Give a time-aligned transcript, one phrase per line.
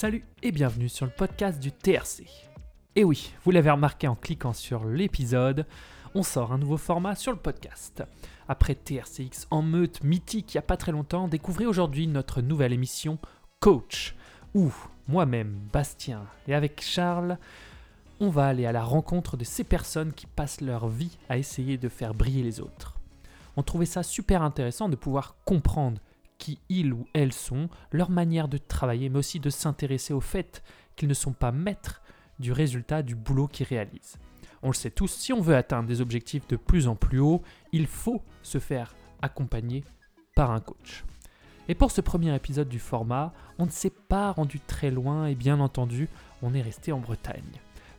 [0.00, 2.22] Salut et bienvenue sur le podcast du TRC.
[2.94, 5.66] Et oui, vous l'avez remarqué en cliquant sur l'épisode,
[6.14, 8.04] on sort un nouveau format sur le podcast.
[8.46, 12.72] Après TRCX en meute mythique il n'y a pas très longtemps, découvrez aujourd'hui notre nouvelle
[12.72, 13.18] émission
[13.58, 14.14] Coach,
[14.54, 14.72] où
[15.08, 17.36] moi-même, Bastien et avec Charles,
[18.20, 21.76] on va aller à la rencontre de ces personnes qui passent leur vie à essayer
[21.76, 23.00] de faire briller les autres.
[23.56, 26.00] On trouvait ça super intéressant de pouvoir comprendre
[26.38, 30.62] qui ils ou elles sont, leur manière de travailler, mais aussi de s'intéresser au fait
[30.96, 32.02] qu'ils ne sont pas maîtres
[32.38, 34.16] du résultat du boulot qu'ils réalisent.
[34.62, 37.42] On le sait tous, si on veut atteindre des objectifs de plus en plus haut,
[37.72, 39.84] il faut se faire accompagner
[40.34, 41.04] par un coach.
[41.68, 45.34] Et pour ce premier épisode du format, on ne s'est pas rendu très loin et
[45.34, 46.08] bien entendu,
[46.42, 47.42] on est resté en Bretagne.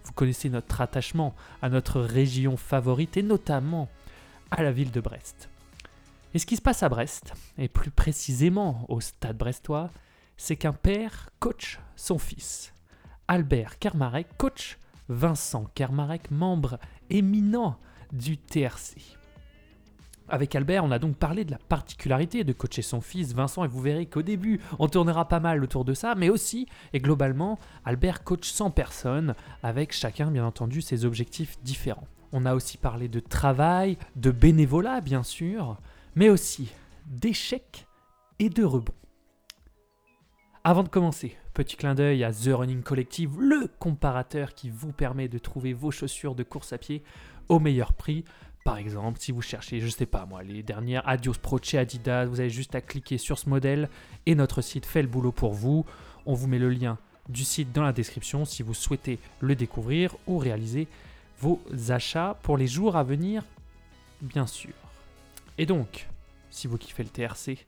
[0.04, 3.90] Vous connaissez notre attachement à notre région favorite et notamment
[4.50, 5.50] à la ville de Brest.
[6.34, 9.90] Et ce qui se passe à Brest, et plus précisément au stade brestois,
[10.38, 12.74] c'est qu'un père coach son fils.
[13.28, 14.78] Albert Kermarek coach
[15.10, 16.78] Vincent Kermarek, membre
[17.10, 17.78] éminent
[18.14, 19.18] du TRC.
[20.32, 23.68] Avec Albert, on a donc parlé de la particularité de coacher son fils Vincent et
[23.68, 27.58] vous verrez qu'au début, on tournera pas mal autour de ça, mais aussi et globalement,
[27.86, 32.08] Albert coach 100 personnes avec chacun bien entendu ses objectifs différents.
[32.32, 35.78] On a aussi parlé de travail, de bénévolat bien sûr,
[36.16, 36.72] mais aussi
[37.06, 37.88] d'échecs
[38.40, 38.94] et de rebonds.
[40.64, 45.28] Avant de commencer, petit clin d'œil à The Running Collective, le comparateur qui vous permet
[45.28, 47.04] de trouver vos chaussures de course à pied
[47.48, 48.26] au meilleur prix.
[48.66, 52.26] Par exemple, si vous cherchez, je sais pas moi, les dernières Adios Pro chez Adidas,
[52.26, 53.90] vous avez juste à cliquer sur ce modèle
[54.26, 55.86] et notre site fait le boulot pour vous.
[56.26, 56.98] On vous met le lien
[57.30, 60.88] du site dans la description si vous souhaitez le découvrir ou réaliser
[61.40, 63.44] vos achats pour les jours à venir,
[64.22, 64.74] bien sûr.
[65.60, 66.08] Et donc,
[66.50, 67.68] si vous kiffez le TRC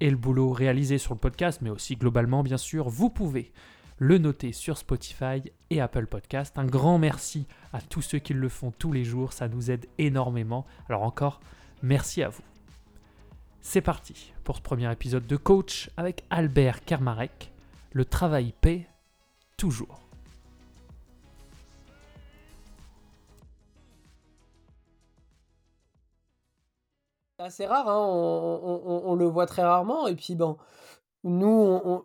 [0.00, 3.52] et le boulot réalisé sur le podcast, mais aussi globalement bien sûr, vous pouvez
[3.98, 6.56] le noter sur Spotify et Apple Podcast.
[6.56, 9.84] Un grand merci à tous ceux qui le font tous les jours, ça nous aide
[9.98, 10.64] énormément.
[10.88, 11.40] Alors encore,
[11.82, 12.44] merci à vous.
[13.60, 17.52] C'est parti pour ce premier épisode de Coach avec Albert Kermarek.
[17.92, 18.88] Le travail paie
[19.58, 20.07] toujours.
[27.38, 30.06] Assez rare, hein, on, le voit très rarement.
[30.08, 30.56] Et puis, bon,
[31.24, 31.46] nous,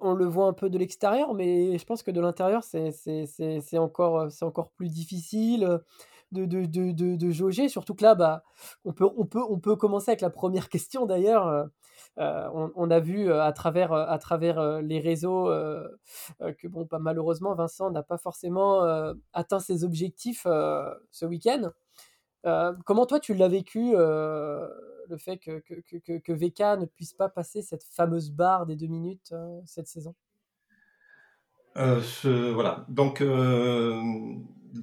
[0.02, 3.26] on, le voit un peu de l'extérieur, mais je pense que de l'intérieur, c'est c'est-
[3.28, 5.78] c'est- c'est encore, euh, c'est encore plus difficile euh,
[6.32, 7.70] de, de, de, de, jauger.
[7.70, 8.44] Surtout que là, bah,
[8.86, 11.48] on peut, on peut, on peut commencer avec la première question d'ailleurs.
[12.20, 15.46] Euh, on, a vu à travers, à travers les réseaux
[16.40, 18.82] que, bon, bah, malheureusement, Vincent n'a pas forcément
[19.34, 20.44] atteint ses objectifs
[21.12, 21.72] ce week-end.
[22.86, 23.96] Comment toi tu l'as vécu,
[25.10, 28.76] le fait que, que, que, que- VK ne puisse pas passer cette fameuse barre des
[28.76, 30.16] deux minutes euh, cette saison?
[31.78, 32.02] Euh,
[32.54, 32.86] voilà.
[32.90, 34.02] Donc, euh,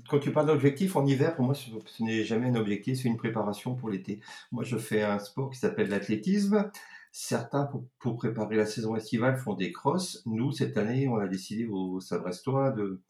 [0.08, 1.70] quand tu parles d'objectif en hiver, pour moi, ce,
[2.02, 4.20] n'est jamais un objectif, c'est une préparation pour l'été.
[4.52, 6.70] Moi, je fais un sport qui s'appelle l'athlétisme.
[7.12, 10.22] Certains, pour, préparer la saison estivale, font des crosses.
[10.26, 13.00] Nous, cette année, on a décidé au Stade Brestois de,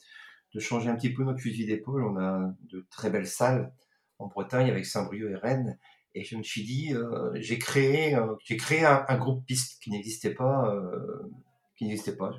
[0.54, 2.04] de changer un petit peu notre fusil d'épaule.
[2.04, 3.72] On a de très belles salles
[4.18, 5.78] en Bretagne avec Saint-Brieuc et Rennes.
[6.14, 9.90] Et je me suis dit, euh, j'ai créé, euh, j'ai créé un, groupe piste qui
[9.90, 11.30] n'existait pas, euh,
[11.76, 12.32] qui n'existait pas.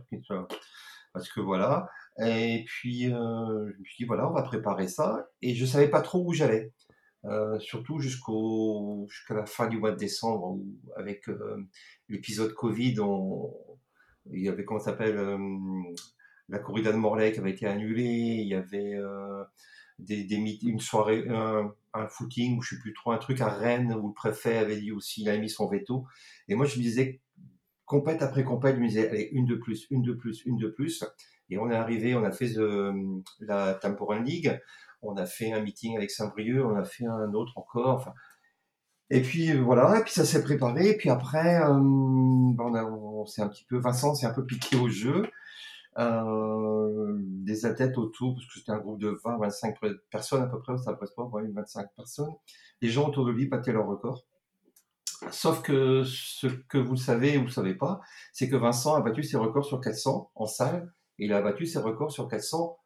[1.14, 1.90] Parce que voilà.
[2.20, 5.28] Et puis, euh, je me suis dit, voilà, on va préparer ça.
[5.42, 6.72] Et je savais pas trop où j'allais.
[7.26, 10.66] Euh, surtout jusqu'au, jusqu'à la fin du mois de décembre, où,
[10.98, 11.68] avec euh,
[12.10, 12.96] l'épisode Covid,
[14.32, 15.38] il y avait, comment s'appelle, euh,
[16.50, 18.04] la corrida de Morlaix qui avait été annulée.
[18.04, 19.44] Il y avait euh,
[20.02, 23.50] des, des une soirée, un, un footing, ou je sais plus trop, un truc à
[23.50, 26.06] Rennes où le préfet avait dit aussi, il a mis son veto.
[26.48, 27.22] Et moi, je me disais,
[27.86, 30.68] compète après compète, je me disais, allez, une de plus, une de plus, une de
[30.68, 31.04] plus.
[31.50, 32.94] Et on est arrivé, on a fait euh,
[33.40, 34.58] la Temporal League,
[35.02, 37.96] on a fait un meeting avec Saint-Brieuc, on a fait un autre encore.
[37.96, 38.14] Enfin,
[39.10, 40.92] et puis euh, voilà, et puis ça s'est préparé.
[40.92, 44.78] Et puis après, euh, ben, on, on un petit peu, Vincent s'est un peu piqué
[44.78, 45.30] au jeu.
[45.98, 49.78] Euh, des athlètes autour, parce que c'était un groupe de 20, 25
[50.10, 52.34] personnes à peu près, ça presque pas, ouais, 25 personnes.
[52.82, 54.26] Les gens autour de lui battaient leur record.
[55.30, 58.02] Sauf que ce que vous savez ou vous savez pas,
[58.34, 61.66] c'est que Vincent a battu ses records sur 400 en salle, et il a battu
[61.66, 62.78] ses records sur 400,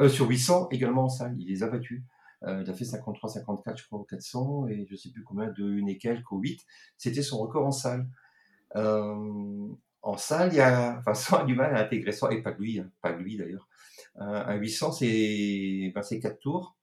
[0.00, 1.34] euh, sur 800 également en salle.
[1.38, 2.02] Il les a battus.
[2.44, 5.50] Euh, il a fait 53, 54, je crois, au 400, et je sais plus combien,
[5.50, 6.60] de une et quelques au 8.
[6.96, 8.08] C'était son record en salle.
[8.76, 9.68] Euh,
[10.02, 12.80] en salle, il y a, Vincent a du mal à intégrer ça, et pas lui,
[12.80, 13.68] hein, pas lui d'ailleurs.
[14.20, 16.76] Euh, un 800, c'est ben, c'est 4 tours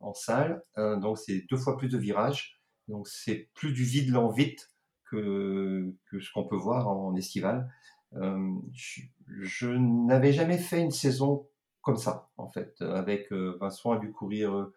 [0.00, 2.60] en salle, euh, donc c'est deux fois plus de virages.
[2.88, 4.70] Donc c'est plus du vide lent vite
[5.04, 7.70] que, que ce qu'on peut voir en estival.
[8.16, 11.46] Euh, je, n'avais jamais fait une saison
[11.82, 12.80] comme ça, en fait.
[12.82, 14.74] Avec Vincent a dû courir euh,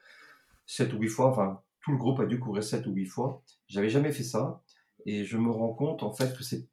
[0.65, 3.43] 7 ou 8 fois, enfin, tout le groupe a dû courir 7 ou 8 fois.
[3.67, 4.61] J'avais jamais fait ça.
[5.05, 6.67] Et je me rends compte, en fait, que c'est.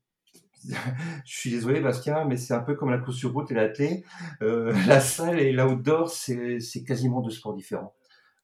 [1.24, 4.04] je suis désolé, Bastien, mais c'est un peu comme la course sur route et l'athlé.
[4.42, 7.94] Euh, la salle et l'outdoor, c'est c'est quasiment deux sports différents.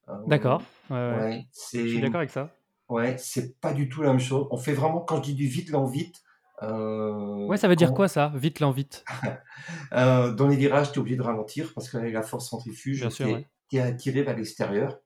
[0.08, 0.62] Euh, D'accord.
[0.90, 1.46] Ouais.
[1.72, 2.50] Je suis d'accord avec ça.
[2.88, 4.46] Ouais, c'est pas du tout la même chose.
[4.50, 6.22] On fait vraiment, quand je dis du vite, lent, vite,
[6.62, 8.32] euh, Ouais, ça veut dire quoi ça?
[8.34, 9.04] Vite, lent, vite.
[9.92, 13.46] dans les virages, tu es obligé de ralentir parce qu'avec la force centrifuge, tu ouais.
[13.72, 14.98] es, attiré vers l'extérieur.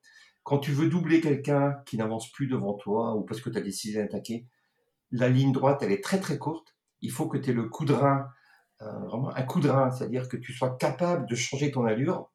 [0.42, 3.62] Quand tu veux doubler quelqu'un qui n'avance plus devant toi ou parce que tu as
[3.62, 4.46] décidé d'attaquer,
[5.10, 6.76] la ligne droite, elle est très très courte.
[7.02, 7.84] Il faut que tu aies le coup
[8.82, 12.30] euh, vraiment un coup c'est-à-dire que tu sois capable de changer ton allure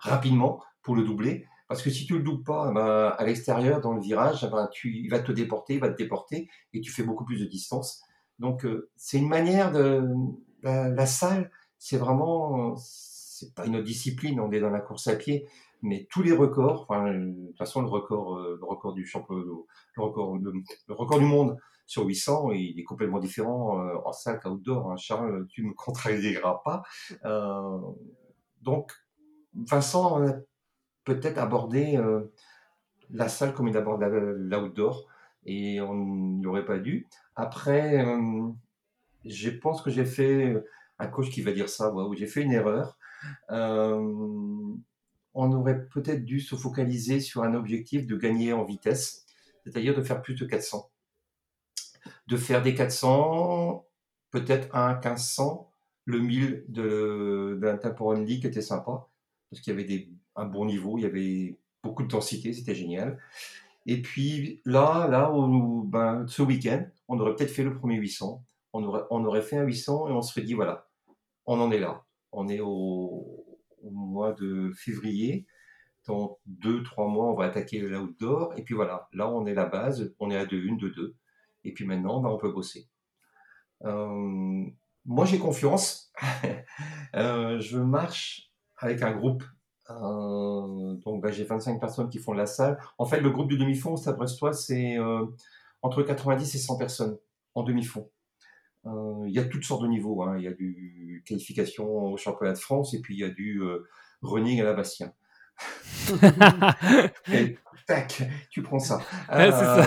[0.00, 1.46] rapidement pour le doubler.
[1.68, 4.50] Parce que si tu le doubles pas, eh ben, à l'extérieur, dans le virage, eh
[4.50, 7.40] ben, tu, il va te déporter, il va te déporter et tu fais beaucoup plus
[7.40, 8.02] de distance.
[8.38, 10.08] Donc, euh, c'est une manière de.
[10.62, 12.76] La, salle, c'est vraiment.
[12.76, 15.46] C'est pas une autre discipline, on est dans la course à pied,
[15.82, 21.26] mais tous les records, de toute façon, le record, euh, record du le record du
[21.26, 24.90] monde sur 800, il est complètement différent euh, en salle qu'outdoor.
[24.90, 24.96] Hein.
[24.96, 26.82] Charles, tu me contradieras pas.
[27.24, 27.78] Euh,
[28.62, 28.92] donc,
[29.54, 30.34] Vincent a
[31.04, 32.32] peut-être abordé euh,
[33.10, 35.06] la salle comme il aborde l'outdoor
[35.44, 37.06] et on n'aurait pas dû.
[37.36, 38.04] Après,
[39.24, 40.56] je pense que j'ai fait
[40.98, 42.98] un coach qui va dire ça, où j'ai fait une erreur.
[43.48, 44.80] On
[45.34, 49.24] aurait peut-être dû se focaliser sur un objectif de gagner en vitesse,
[49.62, 50.90] c'est-à-dire de faire plus de 400.
[52.26, 53.86] De faire des 400,
[54.30, 55.70] peut-être un 1500,
[56.04, 59.08] le 1000 de, de l'Interporon League était sympa,
[59.50, 62.74] parce qu'il y avait des, un bon niveau, il y avait beaucoup de densité, c'était
[62.74, 63.18] génial.
[63.86, 65.32] Et puis là, là
[65.84, 69.56] ben, ce week-end, on aurait peut-être fait le premier 800, on aurait, on aurait fait
[69.56, 70.88] un 800 et on se serait dit, voilà,
[71.46, 72.04] on en est là.
[72.32, 75.46] On est au, au mois de février.
[76.06, 78.52] Dans deux, trois mois, on va attaquer l'outdoor.
[78.56, 80.14] Et puis voilà, là, on est la base.
[80.18, 81.14] On est à 2-1, 2-2.
[81.66, 82.88] Et puis maintenant, ben, on peut bosser.
[83.84, 84.64] Euh,
[85.04, 86.12] moi, j'ai confiance.
[87.14, 89.42] Euh, je marche avec un groupe.
[89.88, 92.78] Euh, donc, ben, j'ai 25 personnes qui font la salle.
[92.98, 94.98] En fait, le groupe de demi-fond, ça Brestois, c'est
[95.80, 97.16] entre 90 et 100 personnes
[97.54, 98.10] en demi-fond.
[98.84, 100.22] Il y a toutes sortes de niveaux.
[100.24, 100.36] hein.
[100.36, 103.62] Il y a du qualification au championnat de France et puis il y a du
[104.20, 105.12] running à la Bastien.
[107.32, 108.98] Et tac, tu prends ça.
[109.32, 109.86] Ouais, ça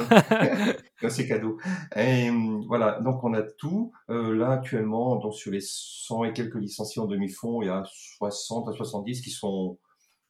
[1.08, 1.58] c'est cadeau.
[1.96, 3.94] Et hum, voilà, donc on a tout.
[4.10, 7.84] Euh, là, actuellement, donc sur les 100 et quelques licenciés en demi-fond, il y a
[8.18, 9.78] 60 à 70 qui sont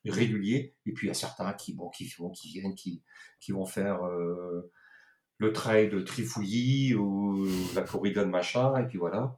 [0.06, 0.76] réguliers.
[0.86, 3.02] Et puis, il y a certains qui, bon, qui, bon, qui viennent, qui,
[3.40, 4.72] qui vont faire euh,
[5.38, 8.78] le trail de trifouillis ou la corrida de machin.
[8.78, 9.38] Et puis voilà.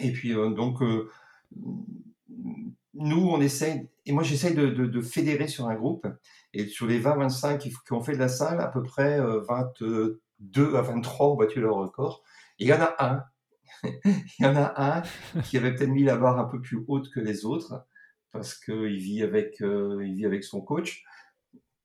[0.00, 0.80] Et puis, euh, donc,
[2.94, 6.06] nous, on essaye, et moi j'essaye de, de, fédérer sur un groupe,
[6.52, 9.72] et sur les 20-25 qui, qui, ont fait de la salle, à peu près 20,
[10.38, 12.22] deux à 23 ont battu leur record.
[12.58, 13.24] Il y en a un.
[14.04, 15.02] il y en a un
[15.42, 17.84] qui avait peut-être mis la barre un peu plus haute que les autres
[18.34, 21.04] parce qu'il vit, avec, euh, vit avec son coach.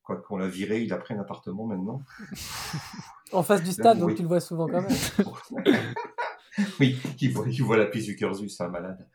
[0.02, 2.02] Quoi qu'on l'a viré, il a pris un appartement maintenant.
[3.32, 4.14] en face du stade, donc oui.
[4.16, 4.90] tu le vois souvent quand même.
[6.80, 9.08] oui, il voit, il voit, la piste du Cursus, c'est un malade.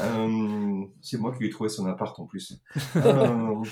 [0.00, 2.62] Euh, c'est moi qui lui ai trouvé son appart en plus.
[2.94, 3.62] Euh,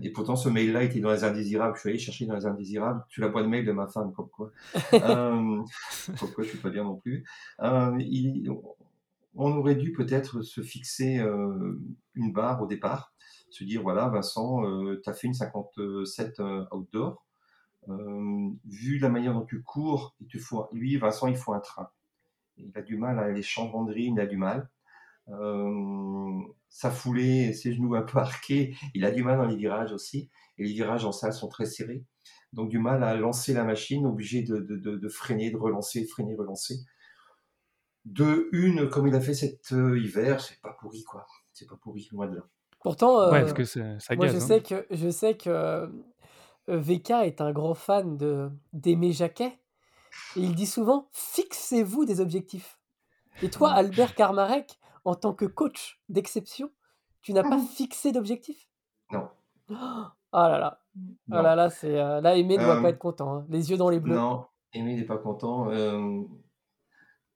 [0.00, 1.74] et pourtant, ce mail-là était dans les indésirables.
[1.76, 3.04] Je suis allé chercher dans les indésirables.
[3.08, 4.50] Tu la boîte mail de ma femme, comme quoi.
[4.94, 5.62] Euh,
[6.18, 7.24] comme quoi, je suis pas bien non plus.
[7.60, 8.50] Euh, il-
[9.34, 11.78] on aurait dû peut-être se fixer euh,
[12.14, 13.14] une barre au départ.
[13.50, 14.62] Se dire, voilà, Vincent,
[15.02, 17.24] tu as fait une 57 euh, outdoor.
[17.88, 21.60] Euh, vu la manière dont tu cours, il te faut, lui, Vincent, il faut un
[21.60, 21.88] train.
[22.56, 24.68] Il a du mal à de rythme, il a du mal.
[25.28, 29.92] Euh, sa foulée, ses genoux un peu arqués, il a du mal dans les virages
[29.92, 30.30] aussi.
[30.58, 32.04] Et les virages en salle sont très serrés.
[32.52, 36.04] Donc du mal à lancer la machine, obligé de, de, de, de freiner, de relancer,
[36.06, 36.74] freiner, relancer.
[38.04, 41.26] De une, comme il a fait cet euh, hiver, c'est pas pourri quoi.
[41.52, 42.42] C'est pas pourri, loin de là.
[42.82, 44.40] Pourtant, Ouais, euh, parce que moi je hein.
[44.40, 45.86] sais que je sais que euh,
[46.68, 49.58] VK est un grand fan de d'Aimé Jacquet.
[50.36, 52.78] Et il dit souvent fixez-vous des objectifs.
[53.42, 53.70] Et toi.
[53.72, 56.70] Albert Karmarek, en tant que coach d'exception,
[57.22, 57.66] tu n'as pas Mhm.
[57.66, 58.68] fixé d'objectif?
[59.10, 59.28] Non,
[60.34, 60.80] Ah là là,
[61.30, 61.42] ah non.
[61.42, 63.46] là là, c'est euh, là Aimé ne doit pas Euh, être content, hein.
[63.48, 64.14] Les yeux dans les bleus.
[64.14, 65.70] non, Aimé n'est pas content.
[65.70, 66.22] Euh,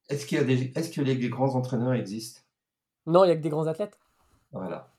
[0.09, 2.41] est-ce qu'il y a des, est-ce que les, grands entraîneurs existent?
[3.07, 3.99] Non, il y a que des grands athlètes.
[4.53, 4.93] Voilà.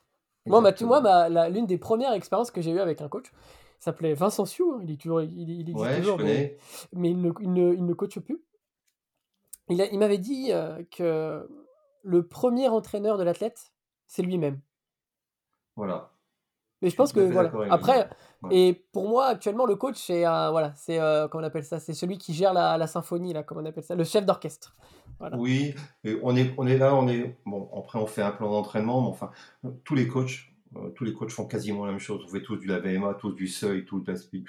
[0.45, 3.31] Moi, ma, tu- moi la- l'une des premières expériences que j'ai eues avec un coach
[3.79, 4.73] s'appelait Vincent Sioux.
[4.75, 4.79] hein.
[4.83, 6.57] Il, est toujours, il, il existe Ouais, je toujours, mais, connais.
[6.93, 8.41] mais il, ne, il, ne, il ne coache plus.
[9.69, 10.51] Il a il m'avait dit,
[10.95, 11.49] que
[12.07, 13.73] le premier entraîneur de l'athlète,
[14.07, 14.59] c'est lui-même.
[15.75, 16.11] Voilà.
[16.81, 17.51] Mais Je pense que voilà.
[17.71, 18.09] Après
[18.43, 18.55] Ouais.
[18.55, 21.79] et pour moi, actuellement, le coach, c'est un voilà, c'est, heu, comment on appelle ça?
[21.79, 23.95] C'est celui qui gère la la symphonie là, comment on appelle ça?
[23.95, 24.75] Le chef d'orchestre.
[25.19, 25.37] Voilà.
[25.37, 25.73] Oui
[26.03, 29.01] et on est on est là, on est bon, après on fait un plan d'entraînement,
[29.01, 29.31] mais enfin,
[29.83, 30.53] tous les coachs,
[30.95, 32.23] tous les coachs font quasiment la même chose.
[32.25, 34.03] On fait tous du VMA, tous du seuil, tout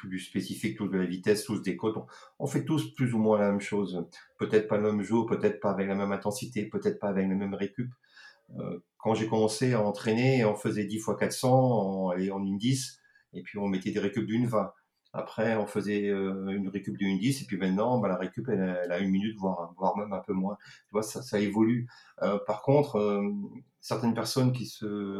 [0.05, 1.97] du spécifique, tous de la vitesse, tous des côtes.
[1.97, 2.07] On
[2.39, 4.05] on fait tous plus ou moins la même chose.
[4.39, 7.35] Peut-être pas le même jour, peut-être pas avec la même intensité, peut-être pas avec les
[7.35, 7.93] mêmes récup.
[8.59, 12.59] Heu, quand j'ai commencé à entraîner, on faisait 10 fois 400 en allez, en une
[12.59, 13.01] 10
[13.35, 14.73] et puis on mettait des récup d'une 20.
[15.15, 18.93] Après, on faisait, heu, une récup d'une 10 et puis maintenant, bah, la récup, elle
[18.93, 20.57] a 1 minute, voire voire même un peu moins.
[20.89, 21.03] Tu vois?
[21.03, 21.89] Ça évolue.
[22.47, 23.23] Par contre,
[23.81, 24.53] certaines personnes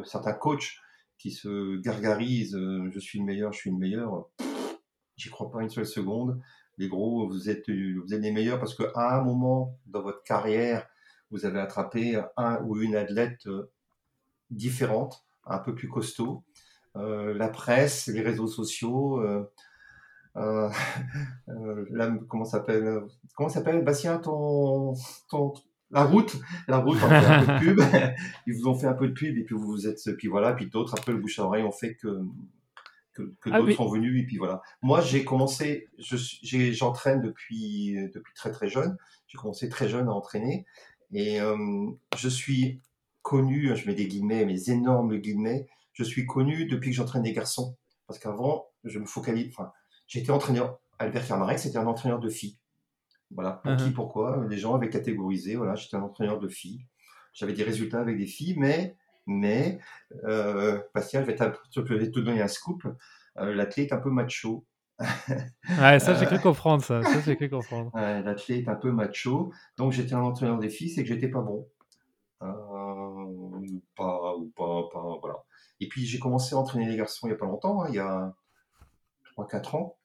[0.05, 0.77] certains coachs
[1.19, 4.29] qui se gargarisent, heu: «Je suis le meilleur, je suis le meilleur»,
[5.17, 6.41] j'y crois pas une seule seconde.
[6.79, 10.23] Les gros, vous êtes, heu, vous êtes les meilleurs parce qu'à un moment dans votre
[10.23, 10.89] carrière,
[11.31, 13.71] vous avez attrapé un ou une athlète, heu,
[14.51, 16.45] différente, un peu plus costaud.
[16.95, 19.23] La presse, les réseaux sociaux,
[20.35, 20.71] là,
[22.29, 23.03] comment s'appelle,
[23.37, 24.95] comment s'appelle Bastien ton
[25.29, 25.53] ton
[25.91, 27.81] la route la route en fait un peu de pub.
[28.47, 30.53] Ils vous ont fait un peu de pub et puis vous vous êtes puis voilà,
[30.53, 32.23] puis d'autres après le bouche à oreille ont fait que
[33.15, 33.75] que que Ah d'autres oui.
[33.75, 34.63] sont venus et puis voilà.
[34.83, 36.17] Moi, j'ai commencé, je
[36.73, 38.97] j'entraîne depuis, depuis très, très jeune.
[39.27, 40.67] J'ai commencé très jeune à entraîner
[41.13, 42.81] et hem, je suis
[43.23, 47.33] connu, je mets des guillemets, mes énormes guillemets, je suis connu depuis que j'entraîne des
[47.33, 47.77] garçons.
[48.07, 49.73] Parce qu'avant, je me focalise enfin,
[50.07, 52.57] j'étais entraîneur Albert Kermarec, c'était un entraîneur de filles.
[53.31, 53.93] Voilà, pour Mmh qui, mh.
[53.93, 56.87] pourquoi, les gens avaient catégorisé, voilà, j'étais un entraîneur de filles.
[57.35, 59.79] J'avais des résultats avec des filles, mais mais
[60.25, 62.85] heu, Bastien, je vais t'app je vais te donner un scoop,
[63.41, 64.67] heu, l'athlète est un peu macho.
[65.79, 67.93] Ouais, ça j'ai Heu, cru comprendre ça, ça j'ai cru comprendre.
[67.95, 71.29] ouais, l'athlète est un peu macho, donc j'étais un entraîneur des filles, c'est que j'étais
[71.29, 71.69] pas bon.
[72.43, 75.45] Ou pas ou pas pas voilà
[75.81, 77.95] et puis j'ai commencé à entraîner les garçons il y a pas longtemps, hein, il
[77.97, 78.35] y a
[79.27, 79.98] 3-4 ans.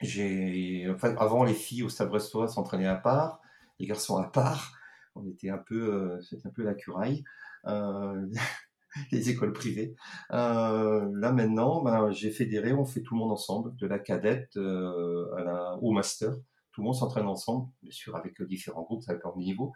[0.00, 3.40] J'ai avant, les filles au Stade Brestois s'entraînaient à part,
[3.78, 4.72] les garçons à part.
[5.14, 7.24] On était un peu, heu, c'était un peu la curaille,
[7.66, 8.30] heu,
[9.12, 9.94] les écoles privées.
[10.32, 14.56] Heu, là maintenant, ben, j'ai fédéré, on fait tout le monde ensemble, de la cadette,
[14.56, 16.34] au master.
[16.72, 19.72] Tout le monde s'entraîne ensemble, bien sûr avec, différents groupes, dépend du niveau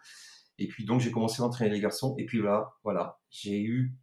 [0.59, 3.95] et puis donc j'ai commencé à entraîner les garçons et puis là, voilà, j'ai eu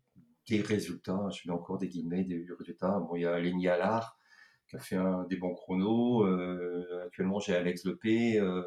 [0.50, 3.00] des résultats, je mets encore des guillemets, des résultats.
[3.00, 4.18] Bon, il y a Lénie Allard
[4.80, 6.24] fait un, des bons chronos.
[6.26, 8.40] Euh, actuellement, j'ai Alex Lepé.
[8.40, 8.64] Euh,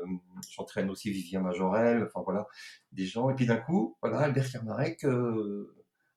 [0.51, 2.05] J'entraîne aussi Vivien Majorel.
[2.05, 2.47] Enfin voilà,
[2.93, 3.31] des gens.
[3.31, 5.75] Et puis d'un coup, voilà, Albert Kermarek, euh,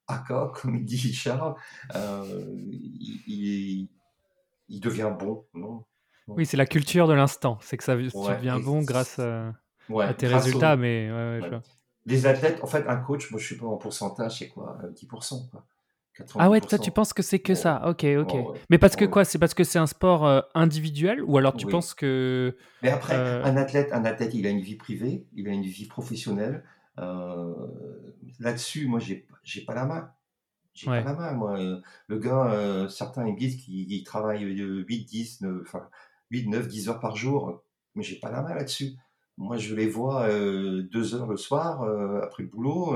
[0.07, 1.55] aka, comme il dit Charles,
[1.95, 2.24] euh,
[2.55, 3.89] il, il,
[4.69, 5.83] il devient bon, non,
[6.27, 9.19] Oui, c'est la culture de l'instant, c'est que ça tu Ouais, deviens et, bon grâce,
[9.89, 10.77] ouais, à tes résultats, au.
[10.77, 11.50] mais ouais, ouais, je Ouais.
[11.50, 11.62] vois.
[12.05, 14.91] Les athlètes, en fait, un coach, moi je suis pas en pourcentage, c'est quoi euh,
[14.91, 15.65] 10%, quoi.
[16.38, 16.94] Ah ouais, toi tu 90%.
[16.94, 17.82] penses que c'est que ça?
[17.88, 18.34] OK, OK.
[18.34, 18.46] ouais.
[18.70, 19.25] Mais parce que quoi?
[19.25, 21.72] C'est parce que c'est un sport, heu, individuel ou alors tu Oui.
[21.72, 25.48] penses que, Mais après, heu un athlète, un athlète, il a une vie privée, il
[25.48, 26.63] a une vie professionnelle.
[27.00, 27.54] Euh,
[28.40, 30.12] Là-dessus, moi, j'ai j'ai pas la main.
[30.74, 31.60] J'ai pas la main, moi.
[31.60, 35.62] Euh, Le gars, euh, certains ils me disent qu'il il travaille euh, 8, 10, 9,
[35.63, 35.90] enfin,
[36.32, 37.63] 8, 9, 10 heures par jour,
[37.96, 38.94] mais j'ai pas la main là-dessus.
[39.38, 42.96] Moi, je les vois euh, deux heures le soir euh, après le boulot.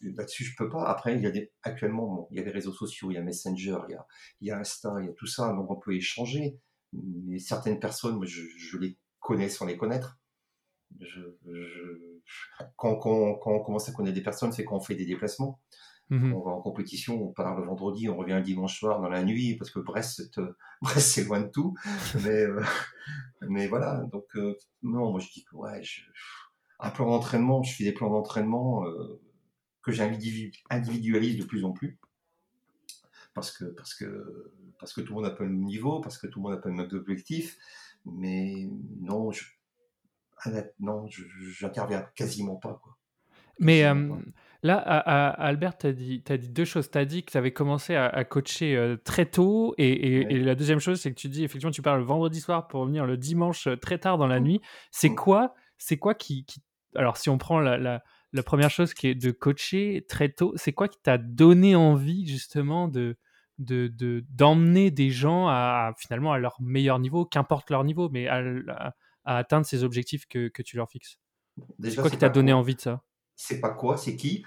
[0.00, 0.84] Là-dessus, je peux pas.
[0.88, 3.18] Après, il y a des, actuellement, bon, il y a les réseaux sociaux, il y
[3.18, 4.06] a Messenger, il y a,
[4.40, 6.58] il y a Insta, il y a tout ça, donc on peut échanger.
[6.92, 10.18] Mais certaines personnes, moi, je, je les connais sans les connaître.
[11.00, 12.20] Je, je-
[12.76, 15.60] quand, quand- quand on commence à connaître des personnes, c'est quand on fait des déplacements.
[16.10, 19.00] mmh Quand on va en compétition, on part le vendredi, on revient le dimanche soir
[19.00, 21.74] dans la nuit, parce que Brest, c'est, euh, Brest, c'est loin de tout.
[22.24, 22.62] Mais, euh,
[23.48, 26.02] mais voilà, donc euh, non, moi je dis que ouais, je-
[26.80, 29.20] un plan d'entraînement, je fais des plans d'entraînement euh,
[29.82, 31.98] que j'individu- individualise de plus en plus,
[33.34, 36.18] parce que, parce que, parce que tout le monde n'a pas le même niveau, parce
[36.18, 37.56] que tout le monde n'a pas le même objectif.
[38.04, 38.68] Mais
[39.00, 39.44] non, je,
[40.80, 42.96] non, j'interviens quasiment pas, quoi.
[43.60, 44.18] Mais pas.
[44.62, 46.90] là, à à Albert, tu as dit 2 choses.
[46.90, 50.18] Tu as dit que tu avais commencé à à coacher, heu, très tôt et et
[50.26, 50.32] Ouais.
[50.34, 52.80] et la deuxième chose, c'est que tu dis effectivement, tu pars le vendredi soir pour
[52.80, 54.44] revenir le dimanche, très tard dans la Mm.
[54.44, 54.60] nuit.
[54.90, 55.14] C'est Mm.
[55.14, 55.54] quoi
[55.86, 56.62] c'est quoi qui qui
[56.96, 60.52] alors si on prend la la la 1 chose qui est de coacher très tôt,
[60.56, 63.16] c'est quoi qui t'a donné envie justement de
[63.58, 68.08] de de d'emmener des gens à à finalement à leur meilleur niveau, qu'importe leur niveau,
[68.10, 68.94] mais à l à
[69.26, 71.18] à atteindre ces objectifs que que tu leur fixes?
[71.84, 73.02] C'est quoi qui t'a donné envie de ça?
[73.36, 74.44] C'est pas quoi, c'est qui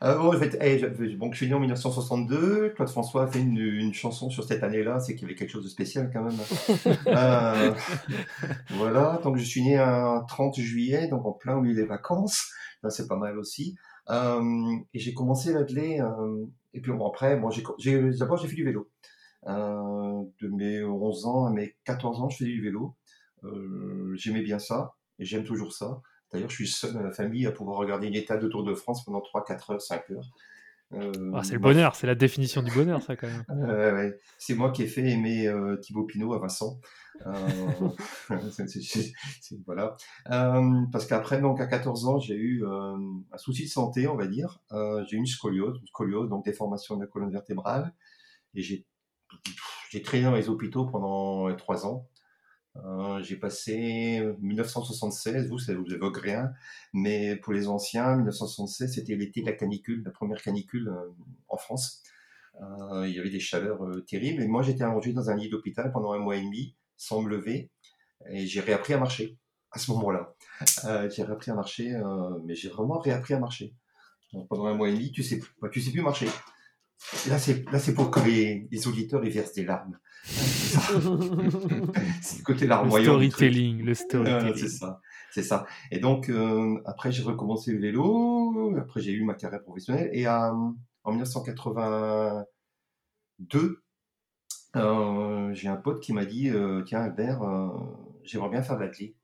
[0.00, 2.70] ah bon, en fait, eh, je, je suis né en 1962.
[2.70, 5.64] Claude François a fait une, chanson sur cette année-là, c'est qu'il y avait quelque chose
[5.64, 6.38] de spécial quand même.
[7.06, 7.74] Euh,
[8.70, 12.50] voilà, donc je suis né un 30 juillet, donc en plein milieu des vacances.
[12.88, 13.76] C'est pas mal aussi.
[14.10, 14.42] Euh,
[14.94, 16.00] et j'ai commencé l'athlé.
[16.00, 17.50] Euh, et puis bon, après, bon,
[18.18, 18.90] d'abord j'ai fait du vélo.
[19.46, 22.96] de mes 11 ans à mes 14 ans, je faisais du vélo.
[24.14, 26.00] J'aimais bien ça, et j'aime toujours ça.
[26.32, 28.74] D'ailleurs, je suis seul dans la famille à pouvoir regarder une étape de Tour de
[28.74, 30.30] France pendant 3, 4 heures, 5 heures.
[30.94, 34.12] Euh, ah, c'est le bonheur, c'est la définition du bonheur, ça, quand même.
[34.38, 36.80] C'est moi qui ai fait aimer euh, Thibaut Pinot à Vincent.
[37.26, 37.32] Euh,
[39.66, 39.96] voilà.
[40.92, 44.60] parce qu'après, donc à 14 ans, j'ai eu un souci de santé, on va dire.
[45.06, 47.94] j'ai eu une scoliose, une scoliose, donc déformation de la colonne vertébrale.
[48.54, 52.06] Et j'ai traîné dans les hôpitaux pendant 3 ans.
[52.76, 56.52] Euh, j'ai passé 1976, vous, ça vous évoque rien,
[56.92, 61.10] mais pour les anciens, 1976, c'était l'été de la canicule, la première canicule euh,
[61.48, 62.02] en France.
[62.62, 65.92] Euh, il y avait des chaleurs terribles, et moi j'étais allongé dans un lit d'hôpital
[65.92, 67.70] pendant un mois et demi, sans me lever,
[68.30, 69.36] et j'ai réappris à marcher
[69.70, 70.34] à ce moment-là.
[71.10, 71.98] j'ai réappris à marcher,
[72.44, 73.74] mais j'ai vraiment réappri à marcher.
[74.48, 76.28] pendant un mois et demi, tu sais, bah, tu sais plus marcher.
[77.28, 79.98] Là, c'est, là, c'est pour que les, les auditeurs ils versent des larmes.
[80.24, 80.78] c'est
[82.38, 83.18] le côté larmoyant.
[83.18, 84.56] Le storytelling, le storytelling.
[84.56, 85.00] c'est ça.
[85.32, 85.66] C'est ça.
[85.90, 88.76] Et donc, euh, après, j'ai recommencé le vélo.
[88.78, 90.10] Après, j'ai eu ma carrière professionnelle.
[90.12, 90.74] Et en
[91.06, 93.82] 1982,
[94.76, 97.40] euh, j'ai un pote qui m'a dit euh, Tiens, Albert,
[98.24, 99.14] j'aimerais bien faire de l'athlète.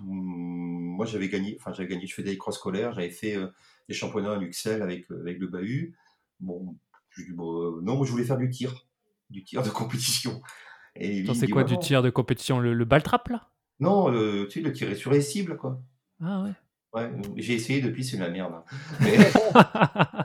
[0.00, 3.36] Moi, j'avais gagné, enfin, j'avais gagné, je faisais des cross scolaires, j'avais fait
[3.88, 5.96] des championnats à Luxel avec, avec le bahut.
[6.40, 6.76] Bon,
[7.18, 8.88] non, moi, je voulais faire du tir
[9.30, 10.42] du tir de compétition.
[10.96, 12.58] Et c'est quoi du tir de compétition?
[12.58, 13.48] Le, le ball trap là?
[13.80, 15.80] Non, le, tu sais, le tirer sur les cibles quoi.
[16.20, 16.52] Ah ouais.
[16.94, 18.54] Ouais, j'ai essayé depuis, c'est la merde.
[18.54, 20.24] Hein.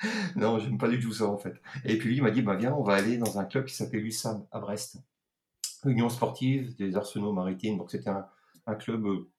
[0.36, 1.54] non, j'aime pas du tout ça en fait.
[1.84, 3.74] Et puis lui il m'a dit bah viens, on va aller dans un club qui
[3.74, 4.96] s'appelle l'USAM à Brest.
[5.84, 7.78] Union sportive des arsenaux maritimes.
[7.78, 8.26] Donc c'était un,
[8.66, 9.30] un, club euh,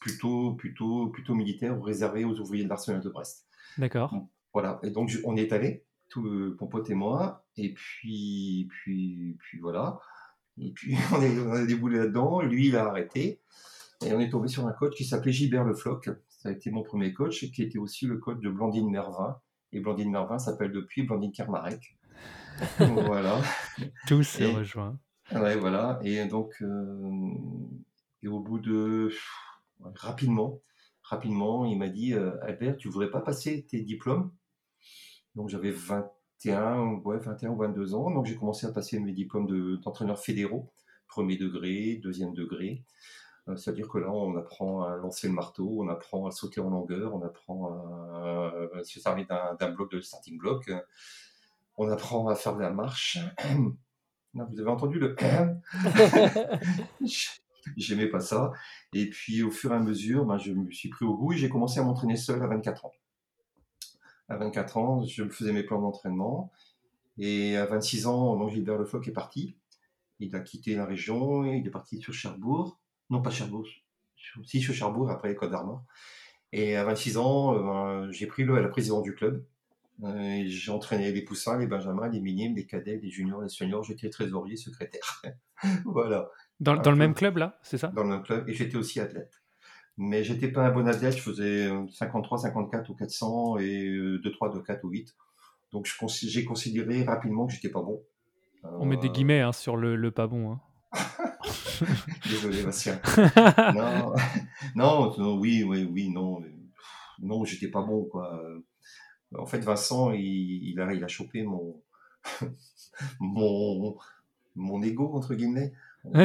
[0.00, 3.46] plutôt plutôt plutôt militaire réservé aux ouvriers de l'arsenal de Brest.
[3.78, 4.14] D'accord.
[4.52, 4.80] Voilà.
[4.82, 6.22] Et donc on est allé tout
[6.60, 7.46] mon pote et moi.
[7.56, 9.98] Et puis, puis, puis voilà.
[10.58, 12.42] Et puis on, est, on a déboulé là-dedans.
[12.42, 13.40] Lui, il a arrêté.
[14.04, 16.08] Et on est tombé sur un coach qui s'appelait Gilbert Le Floch.
[16.28, 19.40] Ça a été mon premier coach et qui était aussi le coach de Blandine Mervin.
[19.72, 21.98] Et Blandine Mervin s'appelle depuis Blandine Kermarek.
[22.78, 23.40] voilà.
[24.06, 24.98] Tout s'est rejoint.
[25.32, 25.98] Ouais, voilà.
[26.02, 27.10] Et donc, euh,
[28.22, 29.10] et au bout de
[29.94, 30.60] rapidement,
[31.02, 34.32] rapidement, il m'a dit euh, Albert, tu voudrais pas passer tes diplômes?
[35.34, 38.10] Donc j'avais 21, ouais, 21 ou 22 ans.
[38.10, 39.46] Donc j'ai commencé à passer mes diplômes
[39.82, 40.72] d'entraîneur fédéraux,
[41.06, 42.84] premier degré, deuxième degré.
[43.48, 46.70] Euh, c'est-à-dire que là, on apprend à lancer le marteau, on apprend à sauter en
[46.70, 47.70] longueur, on apprend
[48.74, 50.70] à, se servir d'un bloc de starting block,
[51.76, 53.18] on apprend à faire de la marche.
[54.34, 55.14] vous avez entendu le
[57.76, 58.52] J'aimais pas ça.
[58.92, 61.36] Et puis au fur et à mesure, ben, je me suis pris au goût et
[61.36, 62.92] j'ai commencé à m'entraîner seul à 24 ans
[64.28, 66.52] à 24 ans, je me faisais mes plans d'entraînement.
[67.18, 69.56] Et à 26 ans, donc Gilbert Le est parti.
[70.18, 72.78] Il a quitté la région, il est parti sur Cherbourg.
[73.10, 73.66] Non, pas Cherbourg,
[74.44, 75.84] si sur Cherbourg, après les Côtes d'Armor.
[76.52, 79.44] Et à 26 ans, euh, j'ai pris le, la présidence du club.
[80.04, 83.82] Euh, j'ai entraîné les poussins, les benjamins, les minimes, les cadets, les juniors, les seniors.
[83.82, 85.22] J'étais trésorier, secrétaire.
[85.84, 86.30] voilà.
[86.60, 87.88] Dans, dans le même club, là, c'est ça?
[87.88, 88.48] Dans le même club.
[88.48, 89.42] Et j'étais aussi athlète.
[89.98, 93.88] Mais j'étais pas un bon athlète, je faisais 53, 54 ou 400 et
[94.22, 95.14] 2, 3, 2, 4 ou 8.
[95.72, 98.02] Donc j'ai considéré rapidement que j'étais pas bon.
[98.62, 100.52] On met des euh, guillemets hein, sur le, le, pas bon.
[100.52, 100.60] Hein.
[102.28, 103.00] Désolé, Bastien.
[104.74, 106.42] non, non, oui, oui, oui, non.
[107.20, 108.42] Non, j'étais pas bon, quoi.
[109.36, 111.82] En fait, Vincent, il, il, a, il a chopé mon,
[113.20, 113.96] mon,
[114.54, 115.72] mon ego, entre guillemets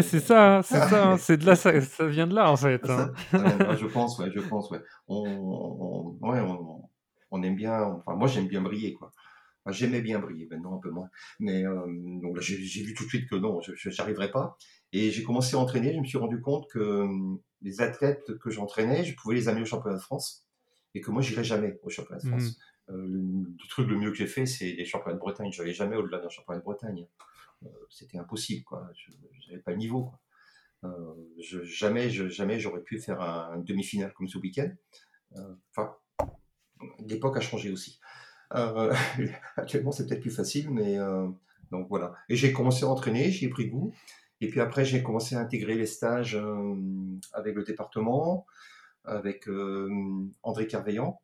[0.02, 1.72] c'est ça, c'est ça, hein, c'est de là, ça,
[2.08, 2.90] vient de là en fait.
[2.90, 3.12] Hein.
[3.34, 4.80] je pense, ouais, je pense, ouais.
[5.08, 6.42] On, ouais,
[7.32, 9.12] on, aime bien, enfin moi j'aime bien briller quoi.
[9.70, 11.10] J'aimais bien briller, maintenant un peu moins.
[11.40, 11.86] Mais euh,
[12.22, 14.58] donc j'ai vu tout de suite que non, je n'arriverais pas.
[14.92, 18.50] Et j'ai commencé à entraîner, je me suis rendu compte que hum, les athlètes que
[18.50, 20.48] j'entraînais, je pouvais les amener au championnat de France
[20.94, 22.44] et que moi j'irais jamais au championnat de France.
[22.44, 22.94] Mmh.
[22.94, 25.52] Euh, le, truc le mieux que j'ai fait, c'est les championnats de Bretagne.
[25.52, 27.08] Je n'allais jamais au-delà d'un championnat de Bretagne.
[27.64, 28.90] Euh, c'était impossible, quoi.
[28.96, 29.12] Je
[29.50, 30.12] n'avais pas le niveau.
[30.84, 31.14] Euh,
[31.64, 34.72] jamais, jamais j'aurais pu faire un, demi-finale comme ce week-end.
[35.36, 35.56] Euh,
[37.00, 38.00] l'époque a changé aussi.
[39.56, 40.98] actuellement, c'est peut-être plus facile, mais
[41.72, 42.14] donc voilà.
[42.28, 43.94] Et j'ai commencé à entraîner, j'ai pris goût.
[44.42, 46.38] Et puis après, j'ai commencé à intégrer les stages
[47.32, 48.46] avec le département.
[49.06, 49.48] avec
[50.44, 51.22] André Carveillant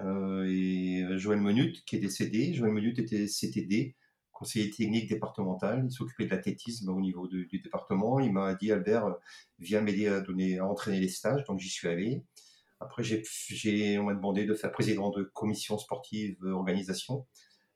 [0.00, 2.52] et Joël Menut qui est décédé.
[2.52, 3.94] Joël Menut était CTD,
[4.40, 5.82] conseiller technique départemental.
[5.84, 8.20] Il s'occupait de l'athlétisme au niveau du département.
[8.20, 9.14] Il m'a dit Albert,
[9.58, 11.44] viens m'aider à donner, à entraîner les stages.
[11.44, 12.24] Donc j'y suis allé.
[12.80, 17.26] Après, j'ai, on m'a demandé de faire président de commission sportive organisation,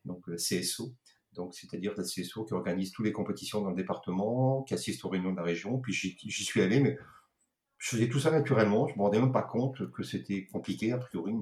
[0.07, 0.95] donc CSO.
[1.35, 5.11] Donc, c'est-à-dire la CSO qui organise toutes les compétitions dans le département, qui assiste aux
[5.11, 5.79] réunions de la région.
[5.81, 6.97] Puis j'y, suis allé, mais
[7.77, 8.87] je faisais tout ça naturellement.
[8.89, 11.35] Je me rendais même pas compte que c'était compliqué, a priori.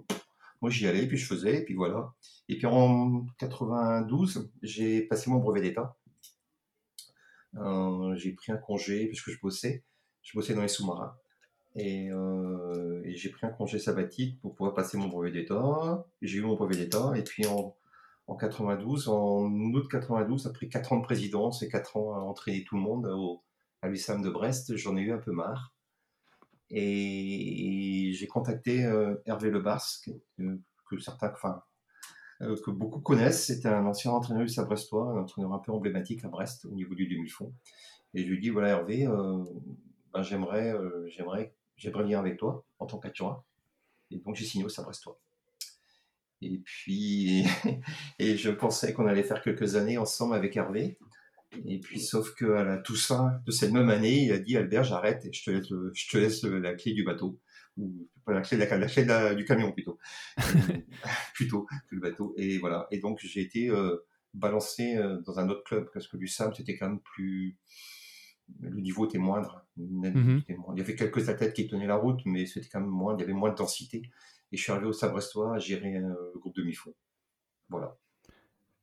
[0.63, 2.15] Moi, j'y allais, puis je faisais, et puis voilà.
[2.49, 5.97] Et puis en 92, j'ai passé mon brevet d'État.
[7.57, 9.85] Euh, j'ai pris un congé parce que je bossais.
[10.23, 11.17] Je bossais dans les sous-marins.
[11.79, 16.07] Euh, et, j'ai pris un congé sabbatique pour pouvoir passer mon brevet d'État.
[16.23, 17.13] J'ai eu mon brevet d'État.
[17.17, 17.77] Et puis en,
[18.29, 22.65] en 92, en août 92, après 4 ans de présidence et 4 ans à entraîner
[22.65, 23.43] tout le monde au,
[23.83, 25.72] à l'USAM de Brest, j'en ai eu un peu marre.
[26.73, 29.87] Et, j'ai contacté euh, Hervé Lebars,
[30.37, 31.63] que, certains, enfin,
[32.41, 33.47] euh, que beaucoup connaissent.
[33.47, 36.95] C'était un ancien entraîneur du Brestois, un entraîneur un peu emblématique à Brest au niveau
[36.95, 37.53] du demi-fond.
[38.15, 39.45] Et je lui dis voilà Hervé, euh,
[40.13, 40.75] ben, j'aimerais,
[41.07, 43.45] j'aimerais, j'aimerais venir avec toi en tant qu'attura.
[44.11, 45.19] Et donc j'ai signé au Sabrestois.
[46.43, 47.45] Et puis,
[48.19, 50.99] et je pensais qu'on allait faire quelques années ensemble avec Hervé.
[51.67, 55.25] Et puis, sauf qu'à la Toussaint de cette même année, il a dit Albert, j'arrête
[55.25, 57.41] et je te laisse, je te laisse la clé du bateau.
[57.77, 59.99] Ou pas la clé, la, la clé du camion plutôt.
[61.35, 62.35] plutôt que le bateau.
[62.37, 62.87] Et voilà.
[62.91, 63.97] Et donc, j'ai été euh,
[64.35, 67.59] balancé euh, dans un autre club parce que du SAM, c'était quand même plus.
[68.61, 69.65] Le niveau était moindre.
[69.77, 73.17] Il y avait quelques athlètes qui tenaient la route, mais c'était quand même moins.
[73.17, 74.03] Il y avait moins de densité.
[74.51, 76.93] Et je suis arrivé au Sabrestois à gérer euh, le groupe demi-fond.
[77.71, 77.97] Voilà.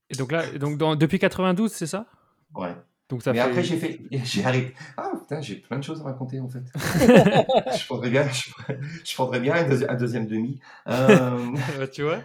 [0.09, 2.07] Et donc là, donc depuis 92, c'est ça?
[2.55, 2.75] Ouais.
[3.09, 3.99] Donc ça Mais après, j'ai fait.
[4.23, 4.73] J'ai arrêté.
[4.95, 6.61] Ah putain, j'ai plein de choses à raconter en fait.
[6.75, 8.27] je prendrais bien,
[9.03, 10.59] je, prendrais bien un, deuxième demi.
[10.87, 11.55] Euh...
[11.91, 12.19] tu vois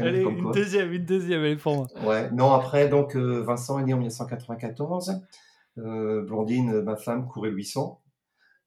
[0.00, 1.86] Allez, une deuxième, une deuxième, allez pour moi.
[2.06, 5.20] Ouais, non, après, donc euh, Vincent est né en 1994.
[5.76, 8.00] Euh, Blondine, ma femme, courait 800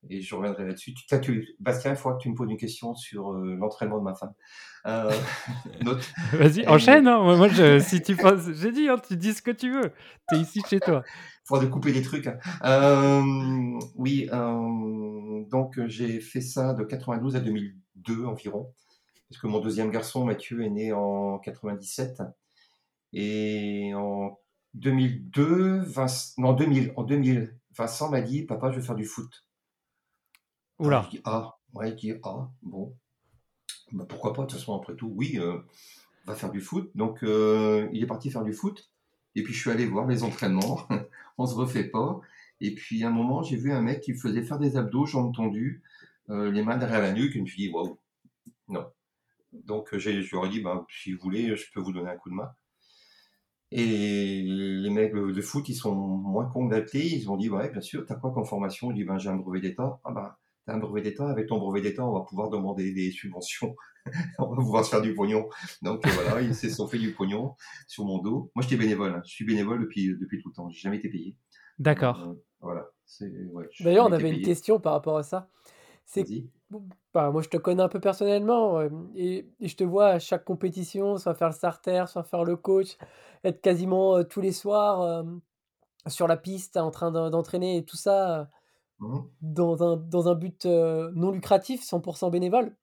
[0.10, 0.93] et je reviendrai là-dessus.
[0.93, 4.15] Tu, Bastien, il faudra que tu me poses une question sur euh, l'entraînement de ma
[4.15, 4.33] femme.
[4.86, 5.12] Euh,
[6.33, 7.07] Vas-y, enchaîne.
[7.07, 7.36] Hein.
[7.36, 9.91] Moi, je, si tu penses, j'ai dit, hein, tu dis ce que tu veux.
[10.29, 11.03] Tu es ici chez toi.
[11.07, 12.27] Il faudra couper des trucs.
[12.27, 12.38] Hein.
[12.63, 14.29] Euh, oui,
[15.49, 18.73] donc j'ai fait ça de 92 à 2002 environ.
[19.29, 22.21] Parce que mon deuxième garçon, Mathieu, est né en 97.
[23.13, 24.39] Et en
[24.75, 25.83] 2002,
[26.38, 29.46] non, 2000, en 2000, Vincent m'a dit, papa, je veux faire du foot.
[30.80, 31.10] Oula.
[31.12, 32.96] je ah, ouais, ah, bon,
[33.92, 35.60] bah, pourquoi pas, de toute façon, après tout, oui, euh,
[36.26, 36.92] va faire du foot.
[36.96, 38.92] Donc, euh, il est parti faire du foot.
[39.36, 40.88] Et puis, je suis allé voir les entraînements.
[41.38, 42.20] on se refait pas.
[42.62, 45.34] Et puis, à un moment, j'ai vu un mec qui faisait faire des abdos, jambes
[45.36, 45.82] tendues,
[46.30, 47.36] euh, les mains derrière la nuque.
[47.36, 47.98] Et je me suis dit, waouh,
[48.68, 48.86] non.
[49.54, 52.30] Donc, je leur ai dit, bah, si vous voulez, je peux vous donner un coup
[52.30, 52.52] de main.
[53.72, 58.06] Et les mecs de foot, ils sont moins cons Ils ont dit, ouais, bien sûr,
[58.06, 58.92] t'as quoi comme formation?
[58.92, 60.00] Il dit, ben, j'ai un brevet d'État.
[60.04, 63.75] Ah, un brevet d'État, avec ton brevet d'État, on va pouvoir demander des subventions,
[64.39, 65.47] on va pouvoir se faire du pognon.
[65.82, 67.56] Donc euh, voilà, ils se sont fait du pognon
[67.88, 68.51] sur mon dos.
[68.56, 69.21] Moi, j'étais bénévole, hein.
[69.25, 71.36] je suis bénévole depuis, depuis tout le temps, j'ai jamais été payé.
[71.80, 72.27] D'accord.
[72.27, 72.89] Euh, voilà.
[73.80, 75.49] D'ailleurs, on avait une question par rapport à ça.
[76.06, 76.25] C'est
[77.13, 80.43] bah, moi, je te connais un peu personnellement euh, et, je te vois à chaque
[80.43, 82.97] compétition, soit faire le starter, soit faire le coach,
[83.43, 85.25] être quasiment tous les soirs
[86.08, 88.49] sur la piste en train d'entraîner et tout ça.
[88.99, 92.75] Mmh dans un dans un but, non lucratif, 100 bénévole.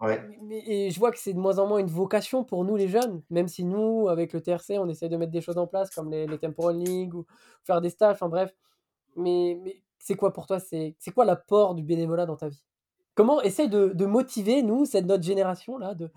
[0.00, 0.18] Ouais.
[0.50, 3.22] et je vois que c'est de moins en moins une vocation pour nous les jeunes,
[3.28, 6.10] même si nous, avec le TRC, on essaie de mettre des choses en place comme
[6.10, 7.26] les les Temporal League ou
[7.64, 8.54] faire des stages, enfin bref.
[9.16, 10.58] Mais mais c'est quoi pour toi?
[10.60, 12.64] C'est quoi l'apport du bénévolat dans ta vie?
[13.14, 16.10] Comment essaye de de motiver, nous, cette notre génération-là de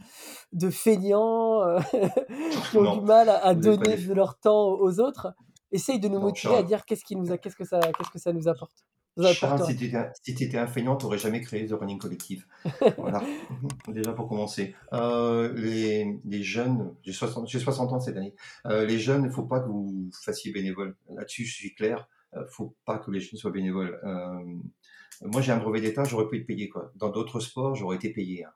[0.53, 1.61] de feignants,
[2.71, 5.33] qui ont du mal à donner de leur temps aux autres?
[5.71, 8.85] Essaye de nous motiver à dire qu'est-ce a qu'est-ce qu'est-ce que ça nous apporte?
[9.21, 12.47] Charles, si tu étais, si un feignant, tu n'aurais jamais créé The Running Collective.
[12.97, 13.21] voilà,
[13.87, 14.75] déjà pour commencer.
[14.91, 18.33] Euh, les, les, jeunes, j'ai 60, 60 ans cette année,
[18.65, 20.95] euh, les jeunes, il ne faut pas que vous fassiez bénévole.
[21.09, 23.99] Là-dessus, je suis clair, il euh, ne faut pas que les jeunes soient bénévoles.
[25.21, 26.69] moi, j'ai un brevet d'État, j'aurais pu être payé.
[26.69, 26.91] Quoi.
[26.95, 28.45] Dans d'autres sports, j'aurais été payé.
[28.45, 28.51] Hein.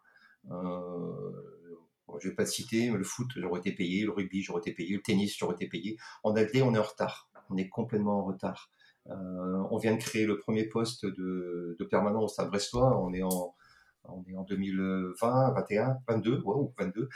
[2.20, 4.62] je ne vais pas te citer, mais le foot, j'aurais été payé, le rugby, j'aurais
[4.62, 5.98] été payé, le tennis, j'aurais été payé.
[6.24, 7.30] En athlée, on est en retard.
[7.52, 8.72] On est complètement en retard.
[9.10, 13.00] Euh, on vient de créer le premier poste de, permanent au Brestois.
[13.02, 13.56] On est en,
[14.04, 17.10] on est en 2020, 21, 22, wow, 22.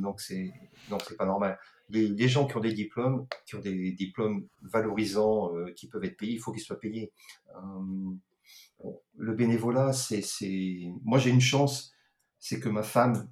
[0.00, 0.52] donc c'est
[0.90, 1.58] donc c'est pas normal.
[1.90, 6.18] Les, gens qui ont des diplômes, qui ont des diplômes valorisants, euh, qui peuvent être
[6.18, 7.12] payés, il faut qu'ils soient payés.
[7.56, 11.94] Euh, le bénévolat, c'est, c'est, moi j'ai une chance,
[12.38, 13.28] c'est que ma femme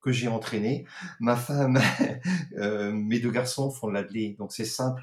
[0.00, 0.84] que j'ai entraînée,
[1.20, 1.78] ma femme,
[2.92, 5.02] mes deux garçons font de donc c'est simple.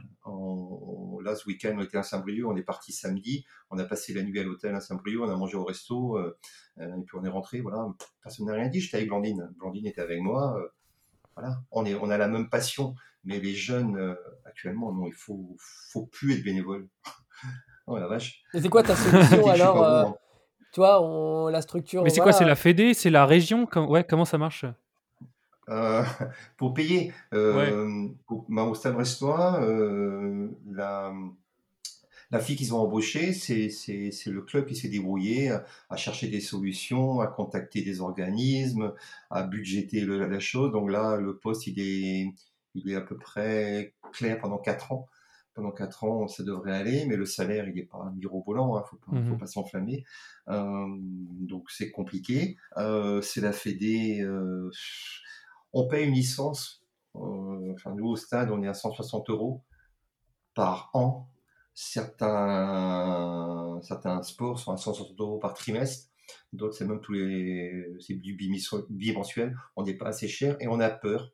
[1.26, 4.24] Là, ce week-end, on était à Saint-Brieuc, on est parti samedi, on a passé la
[4.24, 6.38] nuit à l'hôtel à Saint-Brieuc, on a mangé au resto, euh,
[6.80, 7.62] et puis on est rentré.
[7.62, 7.88] Voilà,
[8.22, 8.80] personne n'a rien dit.
[8.80, 10.58] J'étais avec Blandine, Blandine était avec moi.
[11.36, 12.96] voilà, on est, on a la même passion.
[13.28, 16.88] Mais les jeunes actuellement, non, il faut, faut plus être bénévole.
[17.88, 18.42] Oh la vache.
[18.54, 20.16] Et c'est quoi ta solution alors euh, hein.
[20.74, 22.04] Tu vois, on, la structure.
[22.04, 23.68] Mais c'est quoi C'est la Fédé C'est la région?
[23.88, 24.66] Ouais, comment ça marche?
[25.69, 26.04] euh,
[26.58, 31.13] Pour payer, euh, pour, bah, au Stade Brestois, euh, la,
[32.32, 33.69] la fille qu'ils ont embauchée, c'est
[34.28, 35.51] le club qui s'est débrouillé
[35.89, 38.93] à, chercher des solutions, à contacter des organismes,
[39.30, 40.71] à budgéter le, la chose.
[40.71, 42.34] Donc là, le poste, il est,
[42.75, 45.08] il est à peu près clair pendant 4 ans
[45.56, 48.84] pendant quatre ans, ça devrait aller, mais le salaire, il n'est pas mirobolant, il hein,
[49.13, 50.04] ne faut pas, pas s'enflammer.
[50.47, 52.58] Donc c'est compliqué.
[52.75, 54.21] C'est la Fédé.
[55.76, 56.84] Euh, on paye une licence.
[57.14, 59.64] enfin, nous, au stade, on est à 160 euros
[60.54, 61.30] par an.
[61.74, 63.80] Certains,
[64.24, 66.10] sports sont à 160 euros par trimestre.
[66.54, 68.36] D'autres, c'est même tous les, c'est du
[68.90, 69.56] bimensuel.
[69.76, 71.32] On n'est pas assez cher et on a peur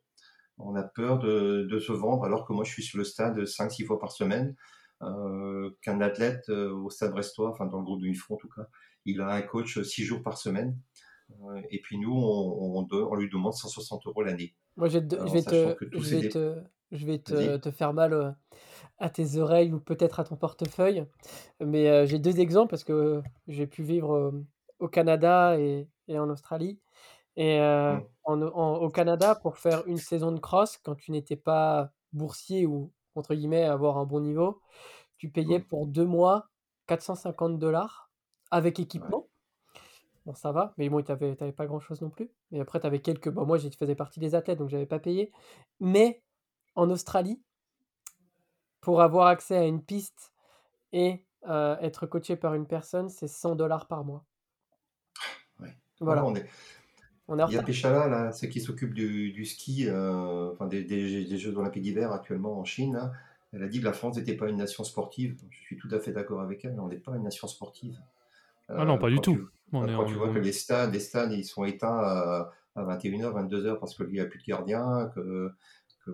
[0.64, 3.86] on a peur de, se vendre alors que moi je suis sur le stade 5-6
[3.86, 4.56] fois par semaine.
[5.04, 8.50] Euh, qu'un athlète euh, au stade brestois, enfin dans le groupe de Unifront en tout
[8.50, 8.68] cas,
[9.06, 10.78] il a un coach 6 jours par semaine.
[11.44, 14.54] Euh, et puis nous, on, lui demande 160 euros l'année.
[14.78, 15.08] Moi, je, vais,
[15.42, 15.76] te,
[16.92, 18.36] je vais, te, faire mal
[18.98, 21.06] à tes oreilles ou peut-être à ton portefeuille.
[21.60, 24.34] Mais j'ai deux exemples parce que j'ai pu vivre
[24.80, 26.80] au Canada et en Australie.
[27.38, 28.04] Et mmh.
[28.26, 33.36] au Canada, pour faire une saison de cross, quand tu n'étais pas boursier ou entre
[33.36, 34.62] guillemets avoir un bon niveau,
[35.18, 35.66] tu payais mmh.
[35.66, 36.50] pour deux mois
[36.88, 38.12] 450 dollars
[38.52, 39.28] avec équipement.
[40.26, 42.30] Bon, ça va, mais bon, tu n'avais pas grand-chose non plus.
[42.52, 43.30] Et après, tu avais quelques...
[43.30, 45.32] Bon, moi, je faisais partie des athlètes, donc j'avais pas payé.
[45.80, 46.22] Mais
[46.76, 47.42] en Australie,
[48.82, 50.32] pour avoir accès à une piste
[50.94, 54.26] et être coaché par une personne, c'est 100 dollars par mois.
[56.00, 56.26] Voilà.
[56.26, 56.48] on est,
[57.30, 61.84] il y a Péchala, là, c'est qui s'occupe du, ski, euh, enfin des, Jeux olympiques
[61.84, 63.12] d'hiver actuellement en Chine.
[63.54, 65.38] Elle a dit que la France n'était pas une nation sportive.
[65.50, 67.98] Je suis tout à fait d'accord avec elle, on n'est pas une nation sportive.
[68.70, 69.50] ah non, pas du tout.
[69.72, 73.96] Quand tu vois que les stades, les stades, ils sont éteints à, 21h, 22h parce
[73.96, 75.52] qu'il n'y a plus de gardiens, que,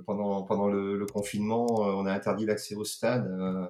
[0.06, 3.28] pendant, pendant le, confinement, euh, on a interdit l'accès aux stades.
[3.28, 3.68] Euh,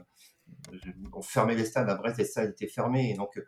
[1.14, 3.14] on fermait les stades, à Brest, les stades étaient fermés.
[3.16, 3.40] Donc,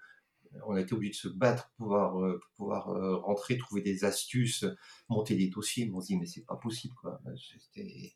[0.65, 4.03] on a été obligé de se battre pour pouvoir, euh, pouvoir euh, rentrer, trouver des
[4.03, 4.65] astuces,
[5.07, 5.91] monter des dossiers.
[5.93, 7.21] on se dit, mais c'est pas possible, quoi.
[7.57, 8.13] C'était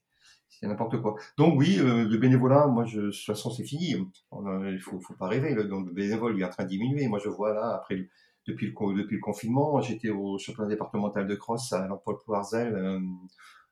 [0.67, 1.15] n'importe quoi.
[1.37, 3.95] Donc oui, euh, le bénévolat, moi, de toute façon, c'est fini.
[4.31, 5.53] il faut, faut pas rêver.
[5.53, 7.07] Le, le bénévole est en train de diminuer.
[7.07, 8.09] Moi, je vois là, après,
[8.47, 12.99] depuis le, confinement, j'étais au championnat départemental de cross à l'Emploi Poirzel.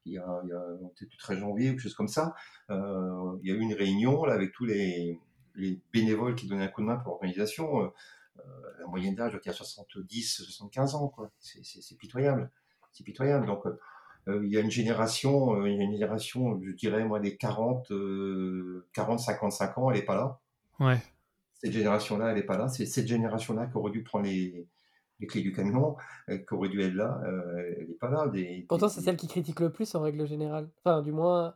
[0.05, 2.33] il y a, il y a le 13 janvier, quelque chose comme ça.
[2.69, 5.19] il y a eu une réunion là, avec tous les,
[5.55, 7.91] les bénévoles qui donnaient un coup de main pour l'organisation
[8.79, 11.13] la moyenne d'âge être à 70, 75 ans.
[11.39, 12.51] C'est pitoyable.
[12.91, 13.45] C'est pitoyable.
[13.45, 13.79] Donc, euh,
[14.27, 17.37] il y a une génération, euh, il y a une génération, je dirais, moi, des
[17.37, 17.91] 40,
[18.93, 20.39] 40, 55 ans, elle n'est pas là.
[20.79, 20.97] Ouais.
[21.53, 22.67] Cette génération-là, elle n'est pas là.
[22.67, 24.67] C'est cette génération-là qui aurait dû prendre les,
[25.19, 25.95] les clés du camion,
[26.29, 27.21] euh, qui aurait dû être là.
[27.25, 28.27] elle n'est pas là.
[28.27, 30.69] Des, Pourtant, c'est celle qui critique le plus en règle générale.
[30.83, 31.53] Enfin, du moins,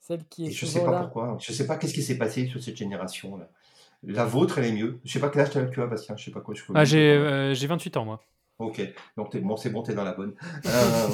[0.00, 0.50] celle qui est.
[0.50, 1.36] je ne sais pas pourquoi.
[1.40, 3.48] Je ne sais pas qu'est-ce qui s'est passé sur cette génération-là.
[4.06, 5.00] La vôtre, elle est mieux.
[5.04, 6.16] Je sais pas quel âge tu as, Bastien.
[6.16, 6.54] Je sais pas quoi.
[6.54, 8.20] Je ah, j'ai 28 ans, moi.
[8.64, 8.80] Ok,
[9.16, 10.34] donc bon, c'est bon, t'es dans la bonne.
[10.66, 11.08] Euh,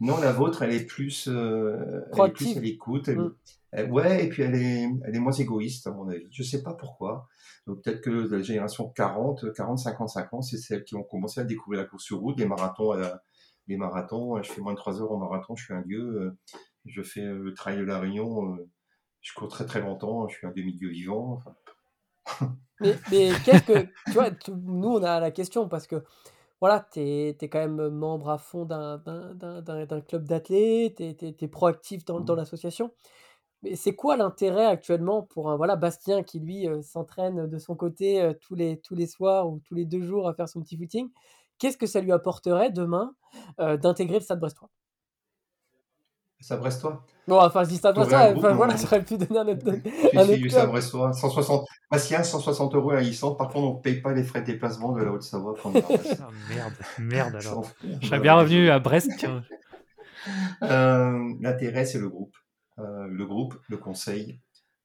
[0.00, 3.08] non, la vôtre, elle est plus, euh, elle est plus à l'écoute.
[3.08, 3.90] Mm.
[3.90, 6.26] ouais, et puis elle est, elle est moins égoïste, à mon avis.
[6.30, 7.26] Je sais pas pourquoi.
[7.66, 11.44] Donc peut-être que la génération 40, 40, 55 ans, c'est celles qui ont commencé à
[11.44, 13.14] découvrir la course sur route, les marathons, euh,
[13.66, 14.42] les marathons.
[14.42, 16.36] Je fais moins de 3 heures en marathon, je suis un dieu.
[16.84, 18.58] je fais le trail de la Réunion.
[19.22, 21.32] je cours très très longtemps, je suis un demi-dieu vivant.
[21.32, 21.54] Enfin,
[22.80, 23.86] mais, mais qu'est-ce que.
[24.06, 26.04] Tu vois, nous, on a la question parce que,
[26.60, 32.20] voilà, tu es, quand même membre à fond d'un club d'athlètes, tu es, proactif dans,
[32.20, 32.36] dans mmh.
[32.36, 32.92] l'association.
[33.64, 37.74] Mais c'est quoi l'intérêt actuellement pour un voilà, Bastien qui, lui, euh, s'entraîne de son
[37.74, 40.60] côté euh, tous, les, tous les soirs ou tous les deux jours à faire son
[40.60, 41.08] petit footing
[41.58, 43.14] Qu'est-ce que ça lui apporterait demain
[43.60, 44.68] euh, d'intégrer le Stade Brestois?
[46.40, 47.04] Ça Brestois.
[47.26, 49.66] Bon, enfin, je dis Stade Brestois, enfin, voilà, j'aurais pu donner un autre.
[50.14, 51.12] un si, ça Brestois.
[51.12, 53.36] 160, Bastien, 160 euros à la licence.
[53.38, 55.54] Par contre, on ne paye pas les frais de déplacement de la Haute-Savoie.
[55.64, 57.70] ah, merde, merde alors.
[58.02, 59.10] Je serais bien revenu à Brest.
[60.62, 62.36] euh, L'intérêt, c'est le groupe.
[62.78, 64.40] Euh, le groupe, le conseil.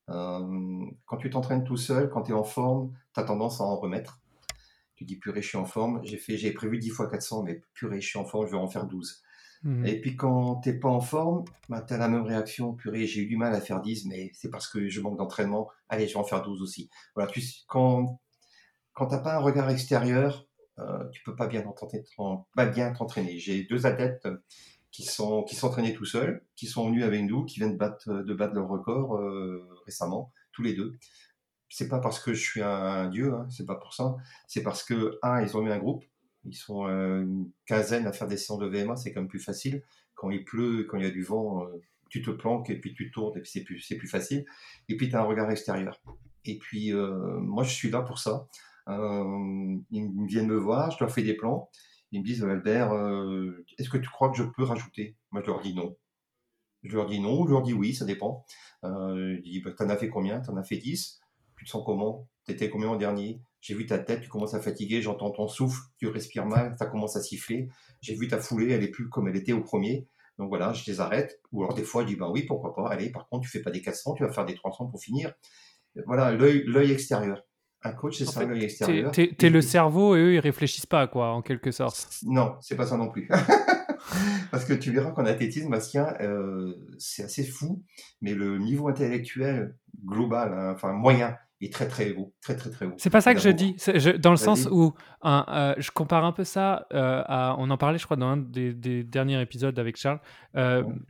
[0.08, 3.64] Euh, quand tu t'entraînes tout seul, quand tu es en forme, tu as tendance à
[3.64, 4.20] en remettre.
[4.96, 6.00] Tu dis, purée, je suis en forme.
[6.04, 8.58] J'ai fait, j'ai prévu 10 fois 400, mais purée, je suis en forme, je vais
[8.58, 9.22] en faire 12.
[9.62, 9.86] Mhm.
[9.86, 12.74] Et puis quand t'es pas en forme, bah, tu as la même réaction.
[12.74, 15.68] Purée, j'ai eu du mal à faire 10, mais c'est parce que je manque d'entraînement.
[15.88, 16.88] Allez, je vais en faire 12 aussi.
[17.14, 18.20] Voilà, tu, quand,
[18.94, 20.46] quand t'as pas un regard extérieur,
[20.78, 21.62] euh, tu peux pas bien
[22.92, 23.38] t'entraîner.
[23.38, 24.26] J'ai deux athlètes
[24.90, 28.12] qui sont qui s'entraînaient tout seuls, qui sont venus avec nous, qui viennent de battre,
[28.12, 30.96] de battre leur record euh, récemment, tous les deux.
[31.68, 34.16] C'est pas parce que je suis un, dieu, hein, c'est pas pour ça.
[34.48, 36.04] C'est parce que un, ils ont mis un groupe,
[36.44, 39.40] ils sont euh, une quinzaine à faire des séances de VMA, c'est quand même plus
[39.40, 39.82] facile.
[40.14, 42.94] Quand il pleut, quand il y a du vent, euh, tu te planques et puis
[42.94, 44.44] tu tournes et puis c'est plus plus facile.
[44.88, 46.00] Et puis tu as un regard extérieur.
[46.44, 48.48] Et puis moi je suis là pour ça.
[48.88, 51.70] ils viennent me voir, je leur fais des plans
[52.12, 55.16] ils me disent, Albert, euh, est-ce que tu crois que je peux rajouter?
[55.30, 55.96] Moi, je leur dis non.
[56.82, 58.44] Je leur dis non, je leur dis oui, ça dépend.
[58.84, 60.40] Euh, je dis, bah, t'en as fait combien?
[60.40, 61.20] T'en as fait 10
[61.56, 62.28] Tu te sens comment?
[62.44, 63.40] T'étais combien en dernier?
[63.60, 66.86] J'ai vu ta tête, tu commences à fatiguer, j'entends ton souffle, tu respires mal, ça
[66.86, 67.68] commence à siffler.
[68.00, 70.08] J'ai vu ta foulée, elle est plus comme elle était au premier.
[70.38, 71.40] Donc voilà, je les arrête.
[71.52, 72.88] Ou alors des fois, je dis, ben oui, pourquoi pas.
[72.88, 75.32] Allez, par contre, tu fais pas des 400, tu vas faire des 300 pour finir.
[76.06, 77.42] Voilà, l'œil extérieur.
[77.82, 79.12] Un coach, c'est ça, l'œil extérieur.
[79.12, 82.20] T'es es le cerveau et eux, ils réfléchissent pas, quoi, en quelque sorte.
[82.22, 83.28] Non, c'est pas ça non plus.
[84.50, 87.82] Parce que tu verras qu'en athlétisme, Bastien, euh, c'est assez fou,
[88.20, 92.86] mais le niveau intellectuel global, hein, enfin moyen, est très très haut, très très très
[92.86, 92.94] haut.
[92.96, 93.76] C'est pas ça que je dis,
[94.18, 94.94] dans le sens où
[95.24, 98.36] euh, je compare un peu ça euh, à, on en parlait, je crois, dans un
[98.36, 100.20] des, derniers épisodes avec Charles,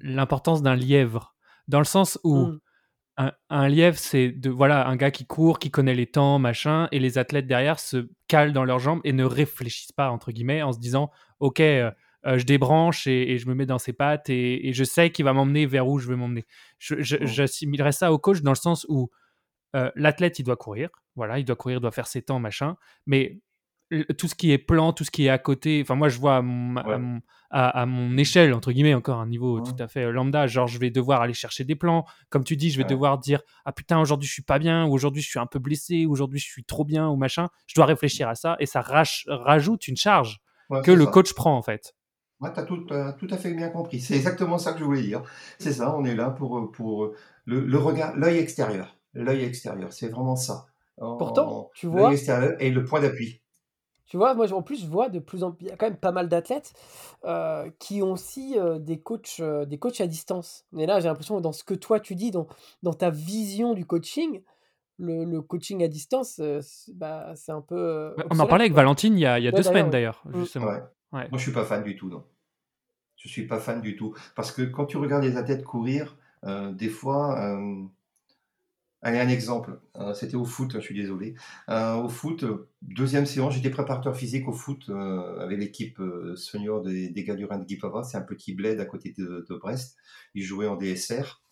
[0.01, 1.35] l'importance d'un lièvre,
[1.69, 2.61] dans le sens où mmh
[3.51, 6.99] un, lièvre, c'est de voilà un gars qui court, qui connaît les temps, machin, et
[6.99, 10.73] les athlètes derrière se calent dans leurs jambes et ne réfléchissent pas entre guillemets en
[10.73, 11.91] se disant ok, euh,
[12.27, 15.33] euh, je débranche et, je me mets dans ses pattes et, je sais qu'il va
[15.33, 16.47] m'emmener vers où je veux m'emmener.
[16.79, 19.11] J'assimilerais ça au coach dans le sens où
[19.77, 22.77] euh, l'athlète il doit courir, voilà, il doit courir, il doit faire ses temps, machin,
[23.07, 23.41] mais
[24.17, 25.81] tout ce qui est plan, tout ce qui est à côté.
[25.83, 26.43] Enfin, moi, je vois à
[27.87, 30.47] mon, échelle, entre guillemets, encore un niveau tout à fait lambda.
[30.47, 32.05] Genre, je vais devoir aller chercher des plans.
[32.29, 34.93] Comme tu dis, je vais devoir dire Ah putain, aujourd'hui, je suis pas bien, ou
[34.93, 37.49] aujourd'hui, je suis un peu blessé, ou aujourd'hui, je suis trop bien, ou machin.
[37.67, 40.41] Je dois réfléchir à ça et ça rajoute une charge
[40.85, 41.95] que le coach prend, en fait.
[42.41, 44.01] Ouais, tu as tout, tout, à fait bien compris.
[44.01, 45.23] C'est exactement ça que je voulais dire.
[45.59, 47.13] C'est ça, on est là pour, pour
[47.45, 48.97] le, le regard, l'œil extérieur.
[49.15, 50.67] L'œil extérieur, c'est vraiment ça.
[50.97, 52.03] Pourtant, tu vois.
[52.03, 53.41] L'œil extérieur et le point d'appui.
[54.11, 55.87] Tu vois, moi en plus, je vois de plus en plus, il y a quand
[55.87, 56.73] même pas mal d'athlètes
[57.25, 60.67] euh, qui ont aussi euh, des coachs, euh, des coachs à distance.
[60.77, 62.49] Et là, j'ai l'impression que dans ce que toi tu dis, dans,
[62.83, 64.43] dans ta vision du coaching,
[64.99, 66.41] le, coaching à distance,
[66.93, 68.17] bah, c'est un peu.
[68.31, 70.41] on en parlait avec Valentine il y a, il y a deux semaines d'ailleurs, mmh.
[70.41, 70.67] justement.
[70.67, 70.81] Ouais.
[71.13, 72.25] Moi, je suis pas fan du tout, non.
[73.15, 74.17] Je suis pas fan du tout.
[74.35, 77.57] Parce que quand tu regardes les athlètes courir, des fois,
[79.03, 79.81] Allez, un exemple.
[79.97, 81.35] Euh, c'était au foot, je suis désolé.
[81.71, 82.45] Euh, au foot,
[82.83, 86.01] deuxième séance, j'étais préparateur physique au foot euh, avec l'équipe
[86.37, 88.03] senior des, des Galurins de Guipava.
[88.03, 89.97] C'est un petit bled à côté de, Brest.
[90.35, 91.43] Ils jouaient en DSR.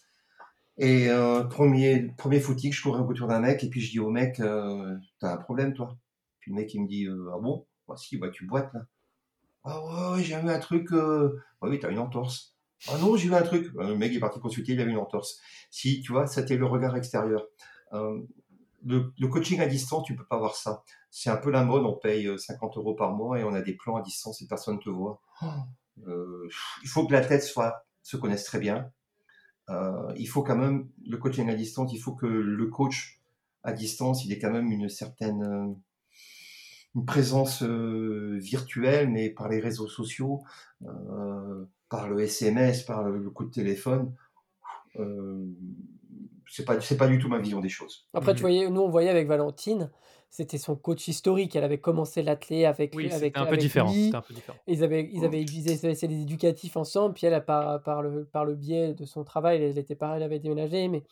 [0.81, 1.09] Et
[1.51, 5.33] premier, premier footing, je courais autour d'un mec et puis je dis au mec, t'as
[5.33, 5.99] un problème toi?
[6.39, 7.67] Puis le mec il me dit, ah bon?
[7.89, 8.87] Voici, bah, tu boites là.
[9.65, 10.91] Ah ouais, j'ai eu un truc.
[11.63, 12.58] oui, t'as une entorse.
[12.87, 13.73] Ah non, j'ai eu un truc.
[13.75, 15.41] Le mec est parti consulter, il avait une entorse.
[15.71, 17.47] Si, tu vois, c'était le regard extérieur.
[17.93, 18.21] Euh,
[18.85, 20.85] le, coaching à distance, tu peux pas voir ça.
[21.11, 23.61] C'est un peu la mode, on paye 50 euh, euros par mois et on a
[23.61, 25.21] des plans à distance et personne ne te voit.
[26.07, 26.49] Euh,
[26.83, 28.93] il faut que la tête soit, se connaisse très bien.
[30.17, 33.21] il faut quand même, le coaching à distance, il faut que le coach
[33.65, 35.77] à distance, il ait quand même une certaine
[36.95, 40.43] une présence virtuelle, mais par les réseaux sociaux
[41.89, 44.15] par le SMS, par le, coup de téléphone,
[44.97, 45.47] euh,
[46.49, 48.07] c'est pas c'est pas du tout ma vision des choses.
[48.15, 49.91] Après, tu voyais, nous on voyait avec Valentine,
[50.31, 51.57] c'était son coach historique.
[51.57, 53.91] Elle avait commencé l'athlé avec oui, avec un peu différent.
[53.91, 54.59] Un peu différent.
[54.67, 57.15] Ils avaient ils avaient ils avaient fait des éducatifs ensemble.
[57.15, 60.23] Puis elle, par par le par le biais de son travail, elle était pareil, elle
[60.23, 61.05] avait déménagé, mais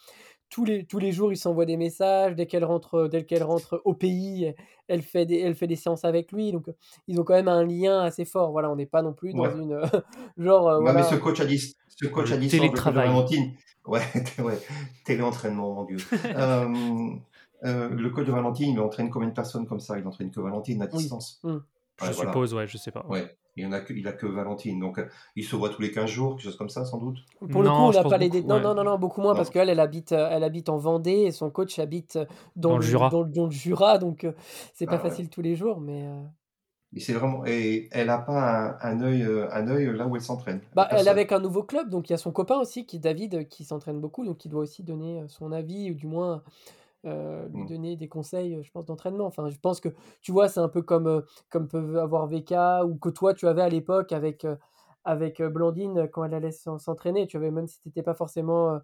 [0.48, 2.34] tous les, tous les jours, il s'envoie des messages.
[2.34, 4.54] Dès qu'elle rentre, dès qu'elle rentre au pays,
[4.88, 6.52] elle fait, des, elle fait des séances avec lui.
[6.52, 6.66] Donc,
[7.08, 8.52] ils ont quand même un lien assez fort.
[8.52, 9.80] Voilà, on n'est pas non plus dans une.
[10.38, 10.68] genre.
[10.68, 13.08] Euh, mais ce coach a dit ce coach a dit télétravail.
[13.08, 13.54] Valentine.
[13.86, 14.02] Ouais,
[14.38, 14.58] ouais,
[15.04, 15.98] téléentraînement, mon Dieu.
[16.36, 16.68] Euh,
[17.64, 19.98] euh, le coach de Valentine, il entraîne combien de personnes comme ça?
[19.98, 21.40] Il entraîne que Valentine à distance?
[21.42, 21.56] Mmh.
[22.04, 23.06] Je suppose, ouais, je sais pas.
[23.08, 23.34] Ouais.
[23.56, 24.78] Il a que, il a que Valentine.
[24.78, 27.18] Donc, euh, il se voit tous les 15 jours, quelque chose comme ça, sans doute?
[27.50, 29.70] Pour le coup, on n'a pas les Non, non, non, non, beaucoup moins, parce qu'elle,
[29.70, 33.08] elle habite, euh, elle habite en Vendée et son coach habite euh, dans, le, Jura.
[33.08, 34.26] Dans, le Jura, donc
[34.74, 36.06] c'est pas ah facile tous les jours, mais.
[36.94, 40.22] Et c'est vraiment et elle n'a pas un, un, œil, un œil là où elle
[40.22, 40.60] s'entraîne.
[40.74, 42.98] Bah, elle est avec un nouveau club, donc il y a son copain aussi, qui
[42.98, 46.42] David, qui s'entraîne beaucoup, donc il doit aussi donner son avis, ou du moins
[47.04, 47.66] euh, lui Mmh.
[47.68, 49.26] donner des conseils, je pense, d'entraînement.
[49.26, 49.88] Enfin, je pense que,
[50.22, 51.20] tu vois, c'est un peu comme, euh,
[51.50, 54.56] comme peuvent avoir VK ou que toi, tu avais à l'époque avec, euh,
[55.04, 57.26] avec euh, Blandine quand elle allait s'en- s'entraîner.
[57.26, 58.78] Tu avais, même si tu n'étais pas forcément euh,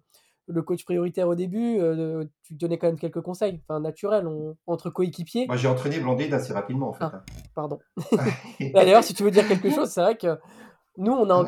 [0.47, 4.55] le coach prioritaire au début, euh, tu donnais quand même quelques conseils, enfin, naturels, on-
[4.67, 5.47] entre coéquipiers.
[5.47, 7.03] Moi, j'ai entraîné Blandine assez rapidement, en fait.
[7.05, 7.11] Ah.
[7.15, 7.23] hein.
[7.55, 7.79] Pardon.
[8.73, 10.37] Bah, D'ailleurs, si tu veux dire quelque chose, c'est vrai que
[10.97, 11.45] nous, on a,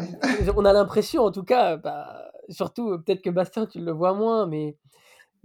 [0.55, 4.13] on a l'impression, en tout cas, bah, surtout euh, peut-être que Bastien, tu le vois
[4.13, 4.77] moins, mais,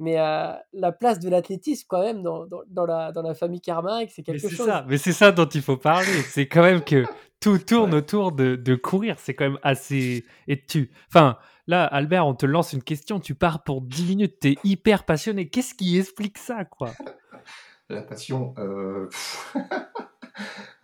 [0.00, 3.60] mais euh, la place de l'athlétisme, quand même, dans, dans, dans la, dans la famille
[3.60, 4.66] Carmack, c'est Mais quelque c'est chose.
[4.66, 6.06] ça, mais c'est ça dont il faut parler.
[6.28, 7.04] C'est quand même que
[7.38, 9.16] tout tourne autour de, de courir.
[9.20, 10.24] C'est quand même assez.
[10.48, 10.90] Et tu.
[11.08, 11.36] Enfin,
[11.66, 13.20] là, Albert, on te lance une question.
[13.20, 14.40] Tu pars pour 10 minutes.
[14.40, 15.48] T'es hyper passionné.
[15.48, 16.90] Qu'est-ce qui explique ça, quoi?
[17.88, 18.54] La passion.
[18.58, 19.08] euh,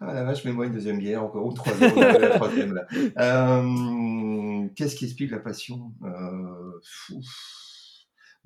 [0.00, 2.84] ah la vache, mets-moi une deuxième bière encore, ou une troisième, on la troisième là.
[3.18, 6.80] Euh, Qu'est-ce qui explique la passion Euh,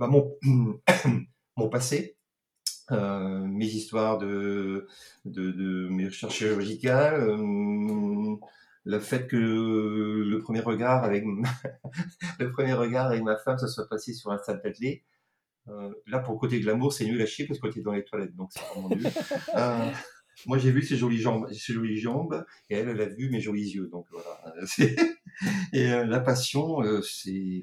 [0.01, 0.35] bah, mon,
[1.59, 2.17] mon passé,
[2.91, 4.89] euh, mes histoires de,
[5.27, 8.37] de, de mes recherches chirurgicales, euh,
[8.85, 11.25] le fait que le premier regard avec
[12.39, 15.03] le premier regard avec ma femme, ça soit passé sur un stade d'athlète.
[15.69, 17.93] Euh, là, pour le côté glamour, c'est nul à chier parce que tu es dans
[17.93, 19.07] les toilettes, donc c'est vraiment nul.
[20.47, 23.43] Moi, j'ai vu ses jolies jambes, ses jolies jambes, et elle, elle a vu mes
[23.43, 23.89] jolis yeux.
[23.93, 24.41] Donc voilà.
[25.75, 27.63] Et la passion, c'est.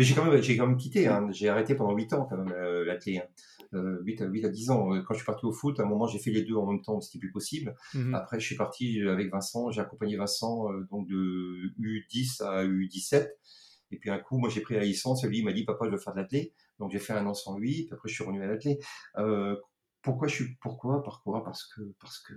[0.00, 1.08] Mais j'ai quand même, j'ai quand même quitté.
[1.08, 1.28] Hein.
[1.30, 3.18] J'ai arrêté pendant 8 ans quand même euh, l'athlé.
[3.18, 3.26] Hein.
[3.74, 5.02] Euh, 8, à, 8 à 10 ans.
[5.02, 6.80] Quand je suis parti au foot, à un moment, j'ai fait les deux en même
[6.80, 7.76] temps, n'est plus possible.
[7.92, 8.14] Mhm.
[8.14, 9.70] Après, je suis parti avec Vincent.
[9.70, 13.28] J'ai accompagné Vincent euh, donc de U10 à U17.
[13.90, 15.22] Et puis un coup, moi, j'ai pris la licence.
[15.22, 16.54] Et lui, il m'a dit, papa, je veux faire de l'athlé.
[16.78, 17.84] Donc j'ai fait un an sans lui.
[17.84, 18.78] Puis après, je suis revenu à l'athlé.
[19.18, 19.54] Euh,
[20.00, 21.44] pourquoi je suis, pourquoi, pourquoi?
[21.44, 22.32] Parce que, parce que.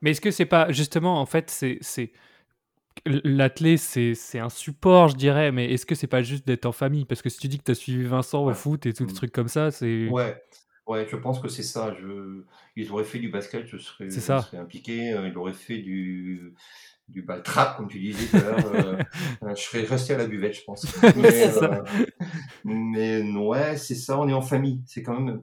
[0.00, 2.10] Mais est-ce que c'est pas justement, en fait, c'est c'est
[3.06, 5.52] l'athlé, c'est un support, je dirais.
[5.52, 7.04] Mais est-ce que c'est pas juste d'être en famille?
[7.04, 8.54] Parce que si tu dis que tu as suivi Vincent au Ouais.
[8.54, 9.16] foot et tout des Mm.
[9.16, 10.40] trucs comme ça, c'est Ouais,
[10.86, 11.94] ouais, je pense que c'est ça.
[12.00, 12.44] Je...
[12.76, 14.40] Ils auraient fait du basket, je serais, C'est je ça.
[14.42, 15.12] serais impliqué.
[15.12, 16.54] Euh, Ils auraient fait du,
[17.08, 18.66] du ball trap, comme tu disais tout à l'heure.
[18.66, 18.96] euh,
[19.44, 20.84] euh, je serais resté à la buvette, je pense.
[21.16, 21.64] Mais, ça.
[21.64, 21.82] euh,
[22.64, 24.82] mais ouais, c'est ça, on est en famille.
[24.86, 25.42] C'est quand même.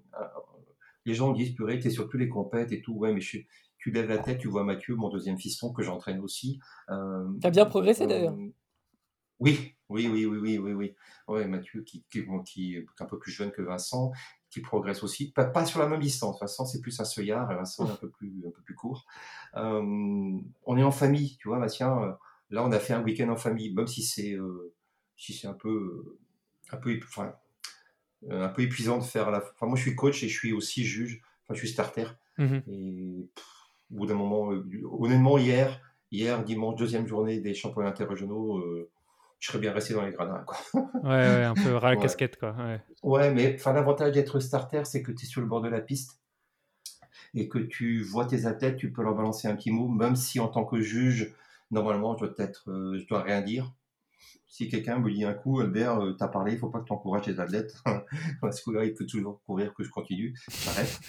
[1.06, 2.93] les gens disent, purée, t'es sur tous les compètes et tout.
[2.93, 3.47] Ouais, mais je suis-
[3.80, 6.59] tu lèves la tête, tu vois Mathieu, mon deuxième fiston, que j'entraîne aussi.
[6.89, 8.34] Euh, Tu as bien progressé, d'ailleurs.
[8.34, 8.51] on-
[9.39, 10.95] Oui, oui, oui, oui, oui, oui, oui.
[11.27, 14.11] Ouais, Mathieu, qui, qui, bon, qui est un peu plus jeune que Vincent,
[14.49, 15.32] qui progresse aussi.
[15.32, 16.39] Pas, pas sur la même distance.
[16.41, 19.05] Vincent, c'est plus un seuillard, et Vincent est un peu plus, un peu plus court.
[19.55, 19.82] Euh,
[20.65, 22.03] on est en famille, tu vois, Bastien.
[22.03, 22.11] euh,
[22.51, 24.73] Là, on a fait un week-end en famille, même si c'est euh,
[25.15, 26.19] si c'est un peu, euh,
[26.71, 27.34] un peu, enfin,
[28.30, 29.38] euh, un peu épuisant de faire à la.
[29.38, 31.21] Enfin, moi, je suis coach et je suis aussi juge.
[31.43, 32.05] Enfin, je suis starter.
[32.39, 32.63] Mhm.
[32.67, 33.45] Et pff,
[33.91, 35.81] au bout d'un moment, euh, honnêtement, hier,
[36.11, 38.89] hier, dimanche, deuxième journée des championnats interrégionaux, euh,
[39.39, 40.43] je serais bien resté dans les gradins.
[40.45, 40.57] Quoi.
[41.03, 42.01] Ouais, ouais, un peu ras la Ouais.
[42.01, 42.55] casquette, quoi.
[42.57, 42.81] Ouais.
[43.03, 46.19] Ouais, mais l'avantage d'être starter, c'est que tu es sur le bord de la piste
[47.33, 50.39] et que tu vois tes athlètes, tu peux leur balancer un petit mot, même si
[50.39, 51.33] en tant que juge,
[51.71, 53.73] normalement, je dois, être, euh, je dois rien dire.
[54.47, 56.91] Si quelqu'un me dit un coup, Albert, euh, t'as parlé, il faut pas que tu
[56.93, 57.74] encourages les athlètes.
[58.41, 60.34] Parce que là, il peut toujours courir que je continue.
[60.65, 60.99] J'arrête,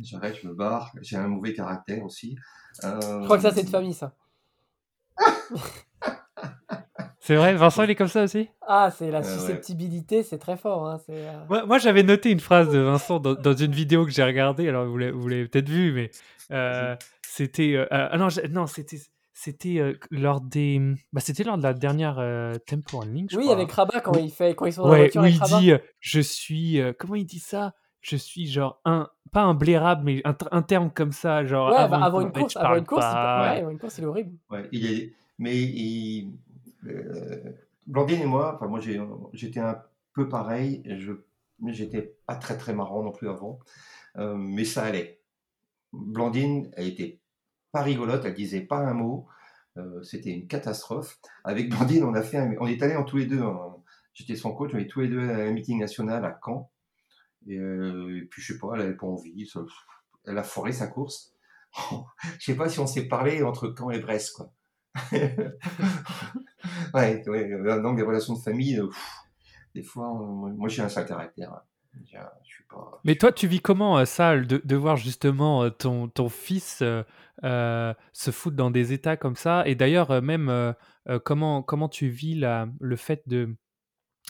[0.00, 0.92] j'arrête, je me barre.
[1.00, 2.36] J'ai un mauvais caractère aussi.
[2.84, 4.14] Euh, Je crois que ça, c'est de famille, ça.
[7.22, 8.48] C'est vrai, Vincent, il est comme ça aussi?
[8.66, 9.28] Ah, c'est la Euh, ouais.
[9.28, 10.88] susceptibilité, c'est très fort.
[10.88, 14.04] Hein, c'est, euh, Moi, moi, j'avais noté une phrase de Vincent dans, dans une vidéo
[14.06, 14.68] que j'ai regardée.
[14.68, 16.10] Alors, vous l'avez, vous l'avez peut-être vu, mais
[16.50, 17.74] euh, c'était.
[17.76, 18.98] euh, ah non, non, c'était.
[19.42, 20.78] C'était euh, lors des.
[21.14, 23.54] Bah, c'était lors de la dernière euh, Temple Link, je Oui, crois.
[23.56, 24.24] avec Rabat, quand, Oui.
[24.24, 25.58] il fait, quand ils sont dans la Ouais, voiture où avec il Rabat.
[25.60, 26.78] dit euh, Je suis.
[26.78, 27.74] euh, comment il dit ça?
[28.02, 29.08] Je suis genre un.
[29.32, 31.44] Pas un blairable, mais un, un terme comme ça.
[31.46, 33.40] Genre Ouais, avant, bah, avant une course, avant une course, il, pas.
[33.52, 34.36] ouais, avant une course, il est horrible.
[34.50, 36.32] Ouais, il est, mais il,
[36.86, 37.52] euh,
[37.86, 38.80] Blandine et moi, enfin moi
[39.32, 39.80] j'étais un
[40.14, 40.82] peu pareil.
[40.98, 41.12] Je,
[41.60, 43.58] mais j'étais pas très très marrant non plus avant,
[44.16, 45.20] Euh, mais ça allait.
[45.92, 47.20] Blandine, elle était
[47.72, 49.26] pas rigolote, elle disait pas un mot.
[49.76, 51.18] Euh, c'était une catastrophe.
[51.44, 53.42] Avec Blandine, on a fait, on est allés en tous les deux.
[54.14, 56.70] J'étais son coach, on est tous les deux à un meeting national à Caen.
[57.46, 59.48] Et, euh, puis je sais pas, elle avait pas envie.
[60.26, 61.34] elle a foiré sa course.
[62.38, 64.52] je sais pas si on s'est parlé entre Caen et Brest, quoi.
[66.94, 68.88] ouais, ouais, euh, donc les relations de famille, euh,
[69.74, 71.52] des fois, euh, moi moi, j'ai un sale caractère.
[71.52, 71.62] hein.
[72.04, 73.00] J'ai un- Je suis pas.
[73.04, 76.80] Mais toi, tu vis comment euh, ça, de, de voir justement euh, ton, ton fils
[76.82, 77.02] euh,
[77.44, 79.62] euh, se foutre dans des états comme ça?
[79.66, 80.72] Et d'ailleurs, euh, même, euh,
[81.08, 83.56] euh, comment, comment tu vis la, le fait de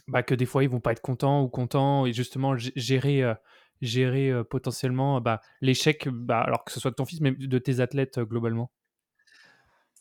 [0.09, 3.35] bah, que des fois, ils vont pas être contents ou contents et justement gérer, euh,
[3.83, 7.59] gérer euh, potentiellement bah, l'échec, bah, alors que ce soit de ton fils, mais de
[7.59, 8.71] tes athlètes euh, globalement?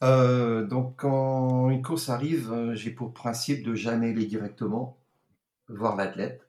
[0.04, 4.98] Euh, donc, quand une course arrive, euh, j'ai pour principe de jamais aller directement
[5.70, 6.49] voir l'athlète.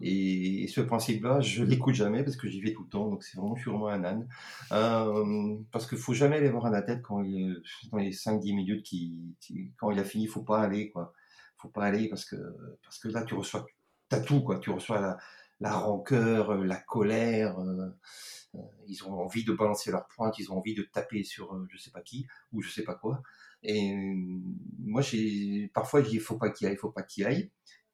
[0.00, 3.08] Et, ce principe-là, je l'écoute jamais parce que j'y vais tout le temps.
[3.08, 4.28] Donc c'est vraiment, vraiment un âne.
[4.72, 8.86] Euh, parce qu'il faut jamais aller voir un athlète quand il, dans les 5-10 minutes
[9.76, 11.12] quand il a fini, il faut pas aller quoi.
[11.56, 12.36] Faut pas aller parce que
[12.82, 13.66] parce que là tu reçois
[14.12, 14.58] as tout quoi.
[14.58, 15.18] Tu reçois la,
[15.60, 17.58] la rancœur, la colère.
[17.60, 17.88] Euh,
[18.56, 21.78] euh, ils ont envie de balancer leur pointe, ils ont envie de taper sur je
[21.78, 23.22] sais pas qui ou je sais pas quoi.
[23.62, 23.94] Et
[24.78, 25.02] moi,
[25.74, 27.50] parfois, je dis, il faut pas qu'il aille, il faut pas qu'il aille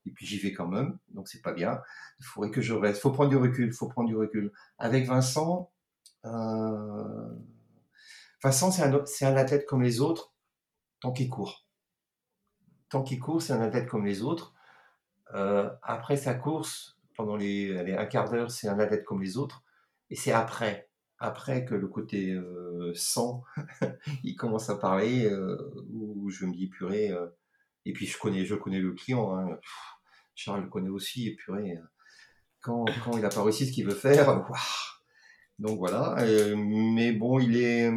[0.07, 1.81] et puis j'y vais quand même, donc c'est pas bien.
[2.21, 3.01] Il faudrait que je reste.
[3.01, 4.53] Faut prendre du recul, faut prendre du recul.
[4.79, 5.71] Avec Vincent,
[6.25, 7.29] euh...
[8.43, 10.33] Vincent, c'est un, c'est un athlète comme les autres,
[11.01, 11.67] tant qu'il court.
[12.89, 14.55] Tant qu'il court, c'est un athlète comme les autres.
[15.35, 19.65] Euh, après sa course, pendant les, un quart d'heure, c'est un athlète comme les autres.
[20.11, 20.89] Et c'est après,
[21.19, 23.43] après que le côté euh, sang,
[24.23, 25.29] il commence à parler,
[25.91, 27.13] où je me dis purée.
[27.87, 29.37] Et puis je connais, je connais le client.
[29.37, 29.59] Hein.
[30.37, 31.77] Charles le connaît aussi, et purée,
[32.61, 34.45] quand, quand il n'a pas réussi ce qu'il veut faire,
[35.59, 36.17] donc voilà.
[36.21, 37.91] Euh, mais bon, il est,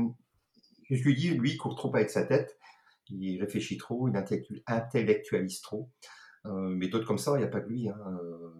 [0.90, 2.58] je lui dis, lui, il court trop avec sa tête,
[3.10, 4.24] il réfléchit trop, il
[4.68, 5.90] intellectualise trop.
[6.46, 7.90] Euh, mais d'autres comme ça, il n'y a pas que lui.
[7.90, 7.98] Hein.
[8.08, 8.54] Euh,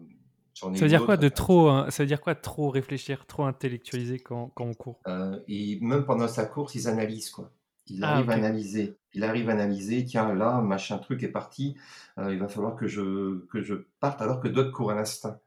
[0.54, 4.18] ça veut dire quoi de trop hein, Ça veut dire quoi trop réfléchir, trop intellectualiser
[4.18, 5.00] quand, quand on court?
[5.48, 7.50] Et même pendant sa course, ils analysent quoi.
[7.90, 8.96] Il ah, arrive à analyser.
[9.12, 11.76] Il arrive à analyser, tiens, là, machin truc est parti,
[12.18, 15.40] euh, il va falloir que je, que je parte, alors que d'autres courent à l'instinct.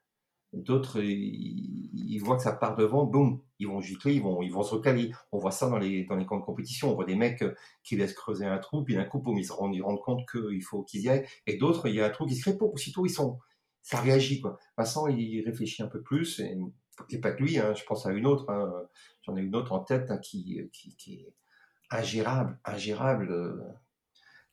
[0.51, 4.61] D'autres, ils, voient que ça part devant, boum, ils vont gicler, ils vont, ils vont
[4.61, 5.11] se recaler.
[5.31, 6.91] On voit ça dans les, dans les camps de compétition.
[6.91, 9.45] On voit des mecs euh, qui laissent creuser un trou, puis d'un coup, boum, ils
[9.45, 11.25] se rendent, ils rendent compte qu'il faut qu'ils y aillent.
[11.47, 13.39] Et d'autres, il y a un trou qui se crée, aussitôt, ils sont,
[13.81, 14.59] ça réagit, quoi.
[14.77, 16.55] Vincent, il réfléchit un peu plus, et,
[17.09, 18.71] et pas que lui, hein, je pense à une autre, hein.
[19.23, 21.25] j'en ai une autre en tête hein, qui, qui,
[21.93, 23.31] ingérable, ingérable.
[23.31, 23.61] Euh.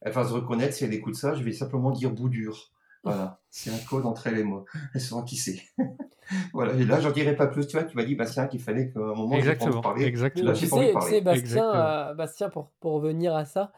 [0.02, 2.70] Elle va se reconnaître si elle écoute ça, je vais simplement dire bout dur.
[3.02, 4.64] Voilà, c'est un code entre elle et moi.
[4.94, 5.62] Elle saura qui c'est.
[6.52, 7.66] voilà, et là, j'en dirai pas plus.
[7.66, 10.04] Tu vois, tu m'as dit, Bastien, qu'il fallait qu'à un moment, exactement, je parler.
[10.04, 10.52] Exactement.
[10.52, 13.72] tu, sais, tu sais, Bastien, euh, Bastien pour, pour revenir à ça,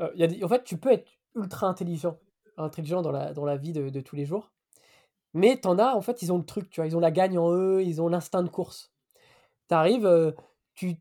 [0.00, 0.42] euh, y a des...
[0.44, 2.18] en fait, tu peux être ultra intelligent,
[2.56, 4.52] intelligent dans la, dans la vie de, de tous les jours.
[5.34, 7.38] Mais t'en as, en fait, ils ont le truc, tu vois, ils ont la gagne
[7.38, 8.90] en eux, ils ont l'instinct de course.
[9.68, 10.32] T'arrives, euh,
[10.74, 10.94] tu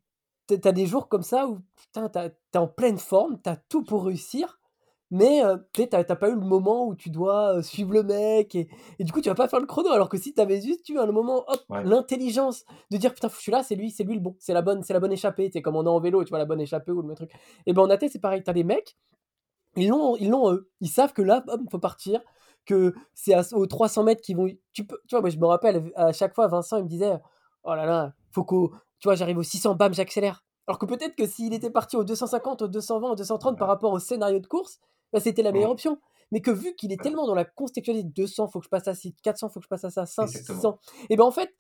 [0.48, 4.60] t'as des jours comme ça où putain, t'es en pleine forme, t'as tout pour réussir,
[5.12, 5.41] mais
[5.74, 8.68] tu t'as pas eu le moment où tu dois suivre le mec et,
[9.00, 9.89] et, du coup tu vas pas faire le chrono.
[9.91, 13.52] Alors que si t'avais juste eu un moment, hop, l'intelligence de dire putain, je suis
[13.52, 15.50] là, c'est lui, c'est lui le bon, c'est la bonne, c'est la bonne échappée.
[15.54, 17.32] C'est comme on est en vélo, tu vois la bonne échappée ou le truc.
[17.66, 18.98] Et ben en AT c'est pareil, t'as des mecs,
[19.76, 22.22] ils l'ont, ils l'ont eux, ils savent que là, hop, faut partir,
[22.66, 24.48] que c'est aux 300 mètres qu'ils vont.
[24.74, 27.14] Tu peux, tu vois, moi je me rappelle à chaque fois, Vincent il me disait,
[27.64, 30.43] oh là là, faut qu'au tu vois, j'arrive au 600, bam, j'accélère.
[30.68, 33.93] Alors que peut-être que s'il était parti au 250, au 220, au 230 par rapport
[33.93, 34.80] au scénario de course,
[35.14, 36.00] bah, c'était la meilleure option.
[36.32, 38.96] Mais que vu qu'il est tellement dans la contextualité 200, faut que je passe à
[38.96, 40.80] 6, 400, faut que je passe à ça, 500, 600.
[41.10, 41.56] Et ben en fait,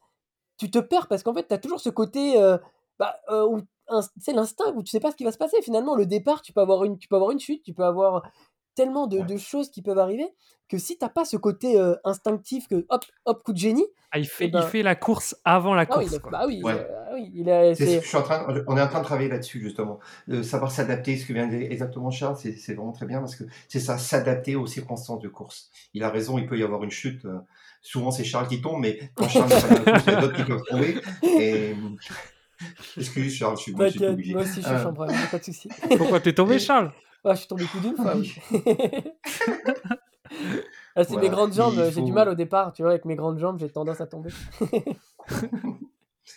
[0.57, 2.57] tu te perds parce qu'en fait, tu as toujours ce côté, euh,
[2.97, 3.61] bah, euh,
[4.19, 5.61] c'est l'instinct où tu sais pas ce qui va se passer.
[5.61, 8.23] Finalement, le départ, tu peux avoir une, tu peux avoir une chute, tu peux avoir
[8.75, 10.27] tellement de, choses qui peuvent arriver
[10.67, 14.19] que si t'as pas ce côté euh, instinctif que hop hop coup de génie ah,
[14.19, 16.77] il fait eh ben il fait la course avant la course ah oui, bah oui,
[16.77, 19.59] euh, oui il est, je suis en train on est en train de travailler là-dessus
[19.61, 23.43] justement de savoir s'adapter ce que vient exactement Charles c'est vraiment très bien parce que
[23.67, 26.91] c'est ça s'adapter aux circonstances de course il a raison il peut y avoir une
[26.91, 27.39] chute euh,
[27.81, 29.51] souvent c'est Charles qui tombe mais quand Charles
[30.07, 31.75] il y a d'autres qui peuvent tomber et
[32.97, 34.33] Excuse Charles, je suis, obligé.
[34.33, 35.69] Moi aussi, je suis chambre, pas de souci.
[35.97, 36.93] Pourquoi t'es tombé, Charles?
[37.23, 38.35] Ah, je suis tombé plus d'une fois, oui.
[40.95, 43.39] ah, c'est mes grandes jambes, j'ai du mal au départ, tu vois, avec mes grandes
[43.39, 44.29] jambes, j'ai tendance à tomber.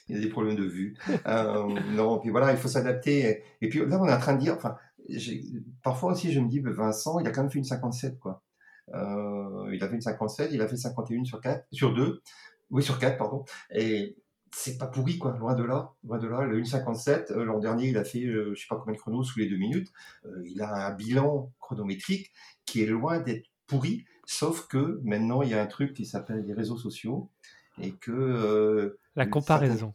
[0.09, 0.97] il y a des problèmes de vue.
[1.27, 3.43] Euh, non, puis voilà, il faut s'adapter.
[3.61, 4.77] Et puis là, on est en train de dire, enfin,
[5.83, 8.43] parfois aussi, je me dis, Vincent, il a quand même fait une 57, quoi.
[8.95, 12.23] Euh, il a fait une 57, il a fait 51 sur 4, sur 2,
[12.71, 13.45] oui, sur 4, pardon.
[13.71, 14.17] Et
[14.55, 15.93] c'est pas pourri, quoi, loin de là.
[16.05, 18.77] Loin de là, le 1,57, euh, l'an dernier, il a fait, euh, je sais pas
[18.77, 19.89] combien de chronos sous les deux minutes.
[20.45, 22.33] Il a un bilan chronométrique
[22.65, 26.45] qui est loin d'être pourri, sauf que maintenant, il y a un truc qui s'appelle
[26.47, 27.31] les réseaux sociaux
[27.81, 28.99] et que.
[29.19, 29.93] La comparaison.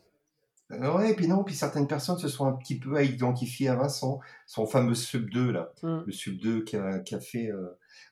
[0.69, 4.19] Ouais, et puis non, puis certaines personnes se sont un petit peu identifiées à Vincent,
[4.47, 5.99] son fameux sub 2 là, mmh.
[6.07, 7.51] le sub 2 qui a, qui a fait,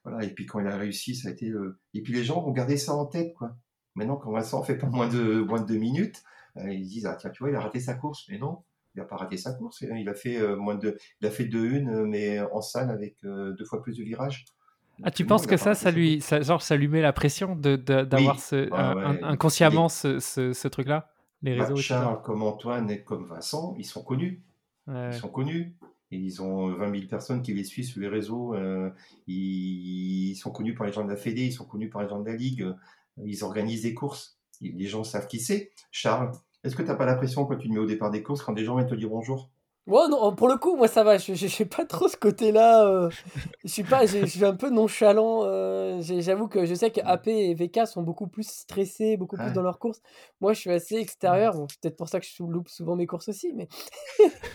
[0.03, 1.51] voilà, et puis quand il a réussi, ça a été,
[1.95, 3.55] et puis les gens vont garder ça en tête, quoi.
[3.95, 6.24] Maintenant, quand Vincent fait pas moins de, moins de deux minutes,
[6.57, 8.26] euh, ils disent, ah, tiens, tu vois, il a raté sa course.
[8.30, 8.64] Mais non,
[8.95, 9.82] il n'a pas raté sa course.
[9.82, 13.24] Il a fait euh, moins de, il a fait deux une, mais en salle avec
[13.26, 14.45] euh, deux fois plus de virages.
[15.04, 18.36] Ah, tu penses que ça, ça lui, ça, genre, ça lui met la pression d'avoir
[18.36, 18.93] de, ah
[19.24, 24.04] inconsciemment ce, ce, truc-là Les bah, réseaux Charles, comme Antoine et comme Vincent, ils sont
[24.04, 24.43] connus.
[24.88, 25.76] Ils sont connus.
[26.14, 28.56] Ils ont 20 000 personnes qui les suivent sur les réseaux.
[29.28, 32.20] ils, sont connus par les gens de la Fédé, ils sont connus par les gens
[32.20, 32.68] de la Ligue.
[33.24, 34.38] Ils organisent des courses.
[34.62, 35.72] Les gens savent qui c'est.
[35.91, 36.32] Charles,
[36.64, 38.54] est-ce que tu n'as pas l'impression quand tu te mets au départ des courses, quand
[38.54, 39.49] des gens viennent te dire bonjour?
[39.88, 43.12] Ouais, non, pour le coup, moi ça va, je je pas trop ce côté-là, euh,
[43.64, 47.02] je suis pas je je suis un peu nonchalant, euh, j'avoue que je sais que
[47.04, 50.00] AP et VK sont beaucoup plus stressés, beaucoup plus dans leurs courses.
[50.40, 53.08] Moi, je suis assez extérieur, bon, c'est peut-être pour ça que je loupe souvent mes
[53.08, 53.68] courses aussi, mais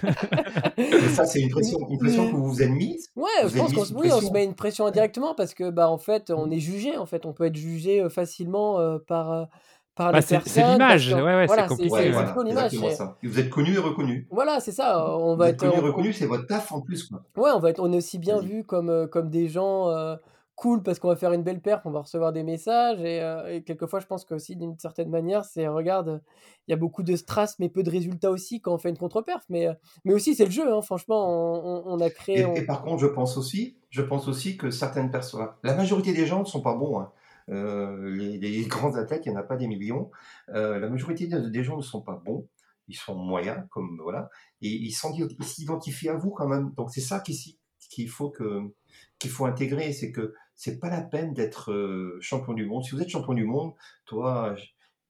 [1.01, 3.09] Mais ça, c'est une pression une pression que vous vous êtes mise?
[3.17, 4.35] Ouais, Vous je êtes pense qu'on sous oui, on se pression?
[4.35, 7.33] met une pression indirectement parce que, bah, en fait, on est jugé, en fait, on
[7.33, 9.49] peut être jugé, heu, facilement, par,
[9.97, 12.91] par Bah, les c'est l'image, que ouais, ouais, c'est voilà, c'est compliqué, c'est voilà, exactement
[12.91, 13.19] ça.
[13.23, 14.31] Vous êtes connu et reconnu.
[14.31, 16.73] voilà, c'est ça, on Vous va êtes être connu et on reconnu, c'est votre taf
[16.73, 17.25] en plus, quoi.
[17.37, 20.17] Ouais, on va être on est aussi bien vu comme, heu, comme des gens, heu,
[20.55, 23.19] cool parce qu'on va faire une belle perf, on va recevoir des messages et
[23.51, 26.23] et quelquefois je pense qu'aussi d'une certaine manière, c'est: «Regarde,
[26.67, 28.97] il y a beaucoup de strass mais peu de résultats aussi quand on fait une
[28.97, 29.69] contre-perf», mais
[30.07, 33.01] mais aussi c'est le jeu, hein, franchement, on on on a créé Et par contre,
[33.03, 36.61] je pense aussi je pense aussi que certaines personnes la majorité des gens ne sont
[36.63, 37.13] pas bons, hein.
[37.49, 40.11] Heu, les les grands athlètes, il y en a pas des millions.
[40.51, 42.49] Heu, la majorité de des gens ne sont pas bons.
[42.89, 44.31] Ils sont moyens, comme voilà
[44.63, 46.73] et ils s'identifient à vous quand même.
[46.75, 48.73] Donc c'est ça qu'il faut que
[49.19, 52.85] qu'il faut intégrer, c'est que c'est pas la peine d'être, heu, champion du monde.
[52.85, 53.73] Si vous êtes champion du monde,
[54.05, 54.55] toi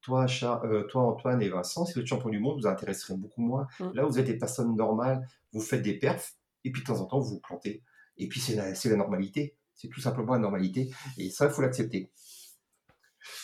[0.00, 3.42] toi Char toi Antoine et Vincent, si vous êtes champion du monde, vous intéresserez beaucoup
[3.42, 3.66] moins.
[3.78, 3.92] mmh.
[3.92, 6.34] Là, vous êtes des personnes normales, vous faites des perfs
[6.64, 7.82] et puis de temps en temps, vous vous plantez.
[8.16, 9.55] Et puis c'est la c'est la normalité.
[9.76, 12.10] C'est tout simplement la normalité et ça, il faut l'accepter.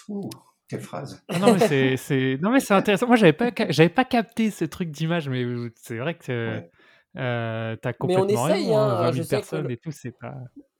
[0.08, 0.30] Ouh,
[0.68, 1.22] quelle phrase!
[1.32, 3.06] Non, non, mais c'est c'est non, mais c'est intéressant.
[3.06, 5.44] Moi, j'avais pas j'avais pas capté ce truc d'image, mais
[5.76, 6.72] c'est vrai que, Ouais.
[7.16, 9.56] heu, tu as Mais on complètement essaye, raison, hein, hein, 20 je 000 sais que
[9.56, 10.34] personnes le et tout, c'est pas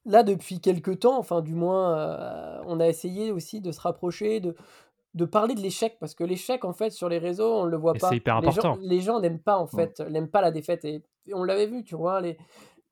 [0.05, 4.41] là, depuis quelque temps, enfin du moins, heu, on a essayé aussi de se rapprocher,
[4.41, 4.57] de
[5.15, 7.95] de parler de l'échec parce que l'échec, en fait, sur les réseaux, on le voit
[7.95, 8.17] et c'est pas.
[8.17, 8.79] hyper Les gens important.
[8.81, 11.85] les gens n'aiment pas, en fait, n'aiment pas la défaite et et on l'avait vu,
[11.85, 12.21] tu vois?
[12.23, 12.39] Les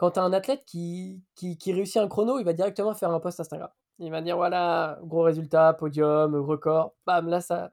[0.01, 3.11] quand tu as un athlète qui qui qui réussit un chrono, il va directement faire
[3.11, 3.69] un post Instagram.
[3.99, 7.71] Il va dire: «Voilà, gros résultat, podium, record», bam, là ça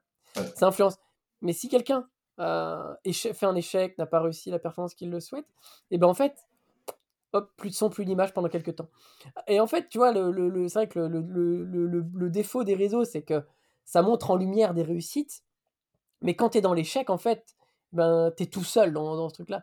[0.60, 0.98] influence.
[1.40, 2.06] Mais si quelqu'un,
[3.02, 5.46] éche fait un échec, n'a pas réussi la performance qu'il le souhaite
[5.90, 6.46] et ben, en fait,
[7.32, 8.90] hop, plus de son, plus d'image pendant quelque temps.
[9.46, 11.86] Et en fait, tu vois, le le le c'est vrai que le le le le
[11.86, 13.42] le le défaut des réseaux, c'est que
[13.86, 15.44] ça montre en lumière des réussites,
[16.20, 17.56] mais quand tu es dans l'échec, en fait,
[17.92, 19.62] ben, tu es tout seul dans dans ce truc-là.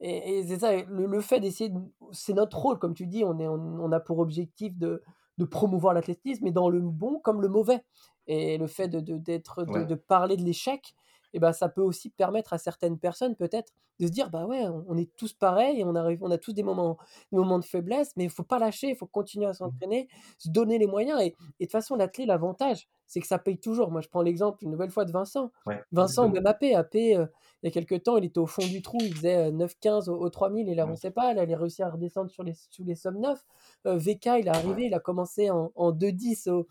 [0.00, 1.80] Et et c'est ça, le le fait d'essayer de
[2.12, 5.02] c'est notre rôle, comme tu dis, on est on on a pour objectif de
[5.38, 7.82] de promouvoir l'athlétisme, mais dans le bon comme le mauvais.
[8.26, 9.86] Et le fait de d'être Ouais.
[9.86, 10.94] de parler de l'échec
[11.32, 14.64] et ben ça peut aussi permettre à certaines personnes peut-être de se dire: «Bah, ouais,
[14.88, 16.98] on est tous pareils on arrive on a tous des moments
[17.32, 19.82] des moments de faiblesse, mais il faut pas lâcher, il faut continuer à Mmh.
[19.82, 20.08] s'entraîner,
[20.38, 21.26] se donner les moyens» et
[21.60, 23.90] et de toute façon l'athlé, l'avantage, c'est que ça paye toujours.
[23.90, 25.50] Moi, je prends l'exemple une nouvelle fois de Vincent.
[25.66, 27.28] Ouais, Vincent même AP, AP, heu,
[27.62, 30.08] il y a quelque temps, il était au fond du trou, il faisait, heu, 9-15
[30.10, 31.32] au aux 3000, il Ouais, avançait pas.
[31.34, 33.44] Là, il a réussi à redescendre sur les sous les sommes 9.
[33.86, 36.66] Heu, VK, il est arrivé, il a commencé en en 2-10 au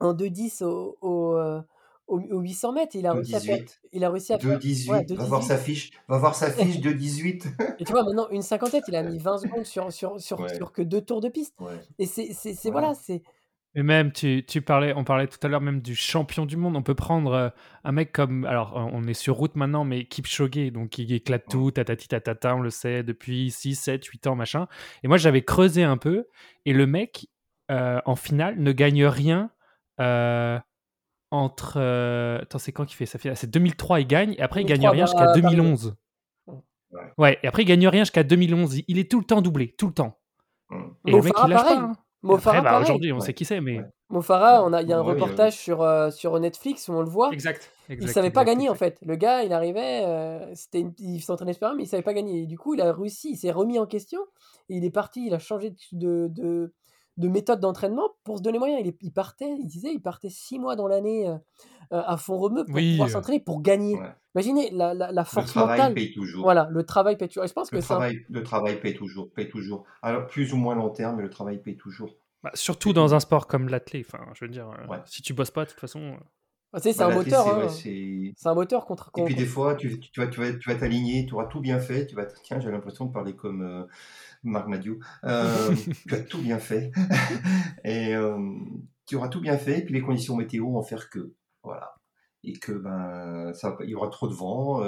[0.00, 1.36] en 2-10 au au,
[2.08, 2.96] au au 800 mètres.
[2.96, 3.78] Il a réussi à faire 2,18.
[3.92, 5.14] il a réussi à faire ouais 2,18.
[5.16, 5.90] Va voir 2-18 sa fiche.
[6.08, 7.76] Va voir sa fiche 2,18.
[7.78, 10.54] et tu vois maintenant une 50 il a mis 20 secondes sur sur sur Ouais,
[10.54, 13.00] sur que 2 tours de piste ouais, et c'est c'est c'est voilà, voilà.
[13.02, 13.22] c'est
[13.74, 16.74] Et même, tu, tu parlais, on parlait tout à l'heure même du champion du monde.
[16.76, 17.48] On peut prendre euh,
[17.84, 21.70] un mec comme, alors on est sur route maintenant, mais Kipchoge, donc qui éclate tout,
[21.70, 24.66] tatati tatata, on le sait depuis 6, 7, 8 ans, machin.
[25.02, 26.26] Et moi, j'avais creusé un peu,
[26.64, 27.28] et le mec,
[27.70, 29.50] euh, en finale, ne gagne rien
[30.00, 30.58] euh,
[31.30, 31.74] entre.
[31.78, 34.66] euh, attends, c'est quand qu'il fait sa finale C'est 2003, il gagne, et après, il
[34.66, 35.42] gagne 2003 rien jusqu'à Paris, ouais.
[35.42, 35.96] 2011.
[36.46, 36.52] Mmh.
[36.92, 37.02] Ouais.
[37.18, 38.76] Ouais, et après, il gagne rien jusqu'à 2011.
[38.78, 40.18] Il, il est tout le temps doublé, tout le temps.
[40.70, 40.84] Mmh.
[41.06, 41.64] Et le mec, il lâche pas.
[41.64, 41.92] pareil, hein.
[42.22, 42.82] Mo Après, Farah bah, pareil.
[42.84, 43.78] aujourd'hui, on Ouais, sait qui c'est, mais.
[43.78, 44.68] ouais, Mo Farah, ouais.
[44.68, 47.30] on a il y a un reportage sur, heu, sur Netflix où on le voit.
[47.32, 48.98] Exact, Il exact, savait pas exact, gagner en fait.
[49.02, 52.42] Le gars, il arrivait, heu, c'était une il s'entraînait super mais il savait pas gagner
[52.42, 54.20] et du coup, il a réussi, il s'est remis en question
[54.68, 56.72] et il est parti, il a changé de de
[57.18, 58.78] de méthode d'entraînement pour se donner moyen.
[58.78, 61.38] Il il partait, il disait, il partait 6 mois dans l'année, heu heu,
[61.92, 64.02] à fond rebeu pour Oui, pouvoir euh, s'entraîner, pour gagner.
[64.02, 64.14] Ouais.
[64.34, 65.94] Imaginez la la la Le force travail mentale.
[65.94, 66.44] paye toujours.
[66.44, 69.32] Voilà, le travail paie toujours et je pense Le que travail le travail paye toujours,
[69.32, 69.86] paye toujours.
[70.02, 72.18] Alors plus ou moins long terme, mais le travail paye toujours.
[72.42, 74.04] bah, surtout Paye dans un sport comme l'athlé.
[74.06, 75.02] Enfin, je veux dire, euh, Ouais.
[75.04, 76.18] si tu bosses pas, de toute façon.
[76.74, 77.68] Euh, sais, c'est Bah, un moteur, c'est ouais, hein.
[77.68, 80.68] c'est C'est un moteur contre et puis des fois, tu tu vas tu vas tu
[80.68, 83.34] vas t'aligner, tu auras tout bien fait, tu vas te tiens, j'ai l'impression de parler
[83.34, 83.86] comme, heu,
[84.44, 84.98] Marc Madiou.
[85.24, 85.74] Hem,
[86.08, 86.92] tu as tout bien fait
[87.84, 91.94] et hem, tu auras tout bien fait, puis les conditions météo vont faire que, voilà
[92.44, 94.80] et que, ben, ça il y aura trop de vent,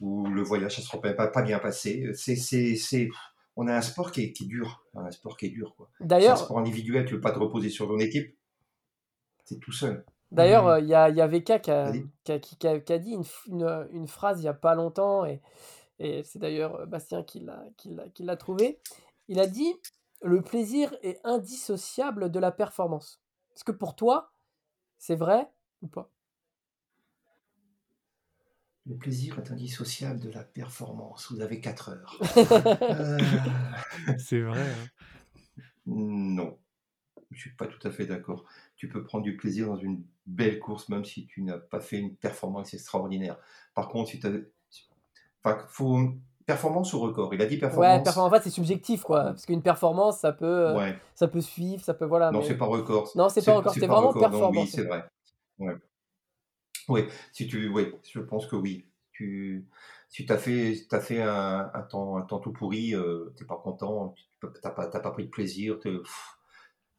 [0.00, 2.10] ou le voyage, ça sera pas pas bien passé.
[2.14, 3.08] C'est c'est c'est
[3.56, 5.90] on a un sport qui est qui est dur, un sport qui est dur, quoi.
[5.98, 8.36] C'est un D'ailleurs sport individuel, tu veux pas te reposer sur ton équipe,
[9.50, 10.04] es tout seul.
[10.32, 11.92] D'ailleurs, heu, il y a il y a VK qui a
[12.24, 13.16] qui a qui qui a qui a dit
[13.92, 15.42] une phrase il y a pas longtemps et
[16.00, 17.40] et c'est d'ailleurs, heu, Bastien qui
[18.20, 18.80] l'a trouvé.
[19.28, 19.74] Il a dit:
[20.22, 23.22] «Le plaisir est indissociable de la performance».
[23.56, 24.32] Est-ce que pour toi,
[24.98, 25.52] C'est vrai
[25.82, 26.10] ou pas?
[28.86, 31.30] Le plaisir est indissociable de la performance.
[31.32, 32.20] Vous avez 4 heures.
[32.90, 33.18] Euh,
[34.18, 34.70] C'est vrai.
[34.72, 34.90] hein.
[35.86, 36.58] non,
[37.32, 38.46] je suis pas tout à fait d'accord.
[38.76, 41.98] Tu peux prendre du plaisir dans une belle course, même si tu n'as pas fait
[41.98, 43.36] une performance extraordinaire.
[43.74, 44.26] Par contre, si tu
[45.44, 45.98] Enfin, faut...
[46.44, 48.02] Performance ou record Il a dit Ouais, performance.
[48.02, 49.22] performance, en fait, c'est subjectif, quoi.
[49.24, 50.98] Parce qu'une performance, ça peut, euh, Ouais.
[51.14, 52.30] ça peut suivre, ça peut, voilà.
[52.32, 53.10] Non, mais- c'est pas record.
[53.14, 54.68] Non, c'est pas record, c'est vraiment record, non, oui, performance.
[54.70, 55.04] c'est vrai.
[55.60, 55.74] Ouais.
[56.88, 58.88] Oui, si tu, oui, je pense que oui.
[59.12, 59.68] Tu,
[60.08, 63.44] si tu as fait, t'as fait un, un temps, un temps tout pourri, euh, t'es
[63.44, 65.78] pas content, tu n'as pas, t'as pas pris de plaisir,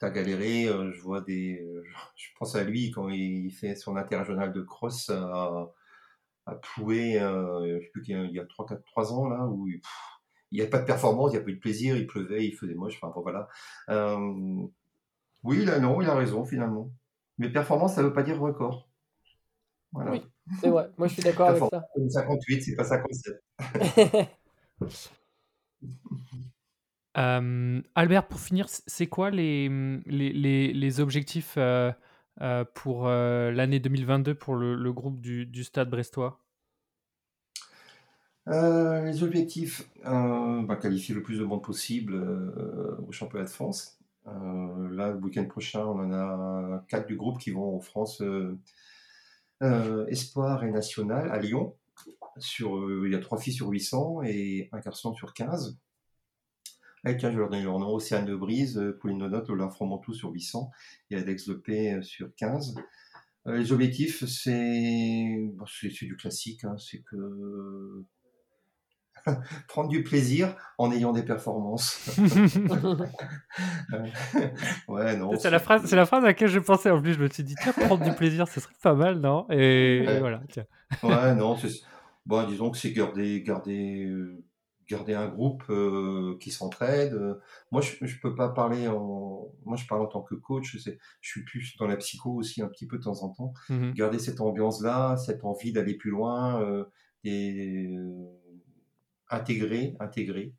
[0.03, 0.67] tu as galéré.
[0.67, 1.83] euh, je vois des, euh,
[2.15, 5.71] je pense à lui quand il fait son interrégional de cross à,
[6.45, 9.13] à Ploué, euh, je sais plus qu'il y a, il y a 3, 4, 3
[9.13, 9.81] ans là, où il
[10.51, 12.55] n'y a pas de performance, il n'y a pas eu de plaisir, il pleuvait, il
[12.55, 13.47] faisait moche, enfin bon, voilà.
[13.89, 14.67] Euh,
[15.43, 16.91] oui, là non, il a raison finalement.
[17.37, 18.89] Mais performance, ça veut pas dire record.
[19.91, 20.11] Voilà.
[20.11, 20.23] Oui,
[20.59, 20.89] c'est vrai.
[20.97, 21.69] Moi, je suis d'accord avec ça.
[21.69, 23.43] Performance, 58, c'est pas 57.
[27.17, 29.69] Euh, Albert, pour finir, c'est quoi les,
[30.05, 31.91] les, les- objectifs euh,
[32.41, 36.39] euh, pour l'année 2022 pour le, groupe du, Stade brestois?
[38.47, 42.15] Les objectifs, bah, qualifier le plus de monde possible
[43.07, 43.99] au championnat de France.
[44.25, 48.21] Là, le week-end prochain, on en a quatre du groupe qui vont en France
[49.61, 51.75] Espoir et National à Lyon.
[52.37, 55.77] Sur, il y a trois filles sur 800 et un garçon sur 15.
[57.05, 59.69] Avec, tiens, je vais leur donner leur nom, Océane de Brise, euh, Pauline Nonotte, Lola
[59.69, 60.71] Fromentou sur 800
[61.11, 62.75] et Alex Lepé euh, sur 15.
[63.45, 65.65] Euh, les objectifs, c'est bon,
[66.01, 68.05] du classique, hein, c'est que
[69.67, 72.17] prendre du plaisir en ayant des performances.
[74.87, 75.37] ouais, non.
[75.37, 76.89] C'est la, phrase, c'est la phrase à laquelle je pensais.
[76.89, 79.45] En plus, je me suis dit, tiens, prendre du plaisir, ce serait pas mal, non?
[79.49, 80.19] Et, et Ouais.
[80.19, 80.65] voilà, tiens.
[81.01, 81.81] Ouais, non, c'est
[82.25, 84.41] bon, disons que c'est garder, garder, euh,
[84.87, 87.13] garder un groupe euh, qui s'entraide.
[87.13, 87.35] Euh,
[87.71, 90.77] Moi, je, je peux pas parler en, moi, je parle en tant que coach.
[90.77, 93.53] Je suis plus dans la psycho aussi un petit peu de temps en temps.
[93.69, 93.93] Mhm.
[93.93, 96.85] Garder cette ambiance-là, cette envie d'aller plus loin, euh,
[97.23, 98.27] et euh,
[99.29, 100.53] intégrer, intégrer,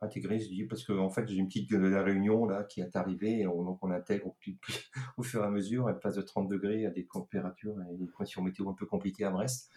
[0.00, 0.40] intégrer.
[0.40, 2.96] Je dis parce que en fait, j'ai une petite de la réunion là qui est
[2.96, 4.34] arrivée, et on, donc on intègre
[5.16, 5.88] au fur et à mesure.
[5.88, 9.24] Elle passe de 30 degrés à des températures et des conditions météo un peu compliquées
[9.24, 9.70] à Brest.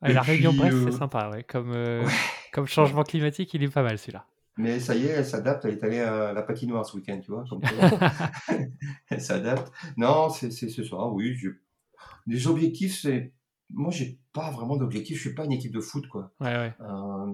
[0.00, 1.42] Ah, la Réunion Brest, euh, c'est sympa, ouais.
[1.44, 2.12] Comme, euh, Ouais.
[2.52, 4.24] comme changement climatique, il est pas mal celui-là.
[4.56, 5.64] Mais ça y est, elle s'adapte.
[5.64, 7.44] Elle est allée à la patinoire ce week-end, tu vois.
[7.48, 7.60] Comme
[9.10, 9.72] elle s'adapte.
[9.96, 11.34] Non, c'est ce soir, oui.
[11.36, 11.50] je-
[12.26, 13.32] Les objectifs, c'est.
[13.70, 15.16] Moi, j'ai pas vraiment d'objectifs.
[15.18, 16.32] Je suis pas une équipe de foot, quoi.
[16.40, 16.72] Ouais, ouais.
[16.80, 17.32] Euh,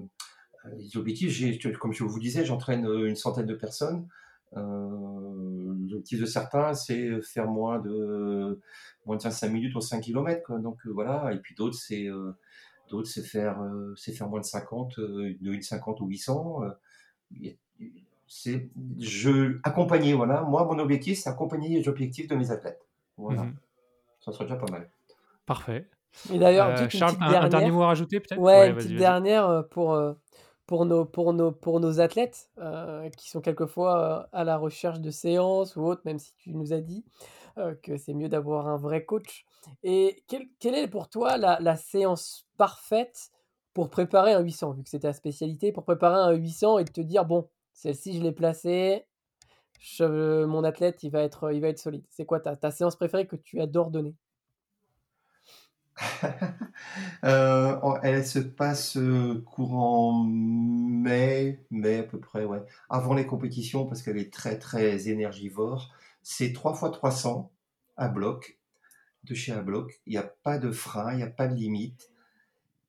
[0.77, 4.07] les objectifs, j'ai- comme je vous disais, j'entraîne euh, une centaine de personnes.
[4.57, 5.64] Euh,
[6.05, 8.59] L'objectif de certains, c'est faire moins de
[9.07, 10.43] moins de 5 minutes ou 5 km.
[10.45, 10.59] Quoi.
[10.59, 11.31] Donc euh, voilà.
[11.33, 12.31] Et puis d'autres, c'est euh,
[12.89, 16.63] d'autres, c'est faire euh, c'est faire moins de 50, euh, de 1,50 ou 800.
[16.63, 16.69] euh,
[17.41, 17.57] et-
[18.27, 20.13] c'est je accompagner.
[20.13, 20.41] Voilà.
[20.43, 22.81] Moi, mon objectif, c'est accompagner les objectifs de mes athlètes.
[23.17, 23.43] Voilà.
[23.43, 23.55] Mhm.
[24.19, 24.89] Ça serait déjà pas mal.
[25.45, 25.87] Parfait.
[26.31, 28.39] Et d'ailleurs, Euh, une Charles, petite un, un dernier mot à rajouter peut-être?
[28.39, 30.13] Ouais, une petite dernière euh, pour, euh,
[30.67, 34.99] pour, nos, pour, nos, pour nos athlètes euh, qui sont quelquefois euh, à la recherche
[34.99, 37.05] de séances ou autres, même si tu nous as dit
[37.57, 39.45] euh, que c'est mieux d'avoir un vrai coach.
[39.83, 43.31] Et quelle, quelle est pour toi la, séance parfaite
[43.73, 47.01] pour préparer un 800, vu que c'est ta spécialité, pour préparer un 800 et te
[47.01, 49.05] dire, bon, celle-ci, je l'ai placée,
[49.79, 52.05] je- mon athlète, il va être, il va être solide.
[52.09, 54.15] C'est quoi ta, ta séance préférée que tu adores donner?
[57.23, 62.61] Euh, en- elle se passe euh, courant mai, mai à peu près, ouais.
[62.89, 65.93] Avant les compétitions, parce qu'elle est très très énergivore.
[66.23, 67.51] C'est 3 fois 300
[67.97, 68.59] à bloc,
[69.25, 70.01] de chez à bloc.
[70.07, 72.11] Il n'y a pas de frein, il n'y a pas de limite.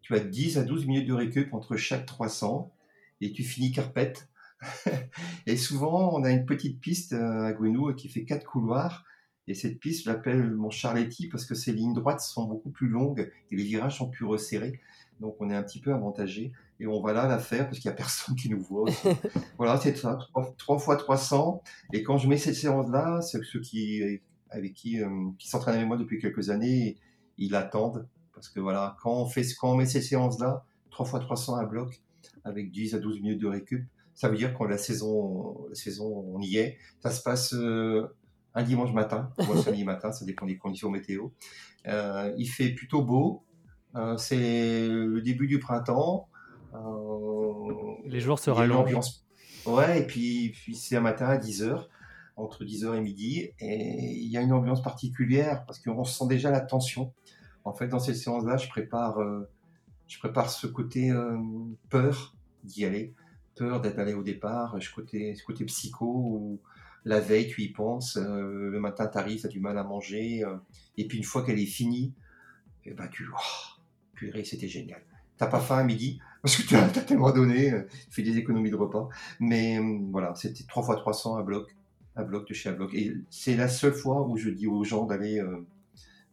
[0.03, 2.73] Tu as 10 à 12 minutes de récup entre chaque 300
[3.21, 4.29] et tu finis carpette.
[5.47, 9.05] et souvent, on a une petite piste euh, à Gwenou qui fait quatre couloirs.
[9.49, 12.89] Et cette piste, je l'appelle mon Charletti parce que ses lignes droites sont beaucoup plus
[12.89, 14.81] longues et les virages sont plus resserrés.
[15.21, 17.89] Donc on est un petit peu avantagé et on va là la faire parce qu'il
[17.89, 18.83] n'y a personne qui nous voit.
[18.83, 19.09] aussi.
[19.59, 20.19] voilà, c'est ça,
[20.59, 21.63] 3, fois 300.
[21.93, 24.21] Et quand je mets cette séance-là, ceux qui,
[24.51, 26.97] avec qui, euh, qui s'entraînent avec moi depuis quelques années,
[27.39, 28.09] ils attendent.
[28.35, 31.65] Parce que voilà, quand on, fait, quand on met ces séances-là, 3 fois 300 à
[31.65, 32.03] bloc,
[32.45, 36.25] avec 10 à 12 minutes de récup, ça veut dire qu'on la saison, la saison,
[36.35, 36.79] on y est.
[37.01, 38.09] Ça se passe euh,
[38.57, 41.29] un dimanche matin, ou un samedi matin, ça dépend des conditions météo.
[41.87, 43.45] Euh, il fait plutôt beau.
[43.95, 46.29] Euh, c'est le début du printemps.
[46.75, 46.79] Euh,
[48.07, 49.23] Les jours se rallongent.
[49.67, 51.87] Ouais, et puis, puis c'est un matin à 10h.
[52.37, 53.51] entre 10h et midi.
[53.61, 57.13] Et il y a une ambiance particulière parce qu'on sent déjà la tension.
[57.65, 59.19] En fait, dans cette séance-là, je prépare,
[60.07, 61.13] je prépare ce côté
[61.91, 62.35] peur
[62.65, 63.13] d'y aller,
[63.55, 66.61] peur d'être allé au départ, ce côté, ce côté psycho où
[67.07, 69.85] la veille, tu y penses, euh, le matin, tu arrives, tu as du mal à
[69.85, 70.45] manger.
[70.99, 72.13] et puis une fois qu'elle est finie,
[72.85, 73.27] eh ben, tu...
[73.33, 73.81] Oh,
[74.15, 75.01] purée, c'était génial.
[75.39, 76.21] T'as pas faim à midi?
[76.43, 79.09] Parce que tu as, tellement donné, tu fais des économies de repas.
[79.41, 79.79] Mais
[80.11, 81.75] voilà, c'était 3 fois 300 à bloc
[82.17, 82.93] à bloc de chez bloc.
[82.95, 85.65] Et c'est la seule fois où je dis aux gens d'aller euh,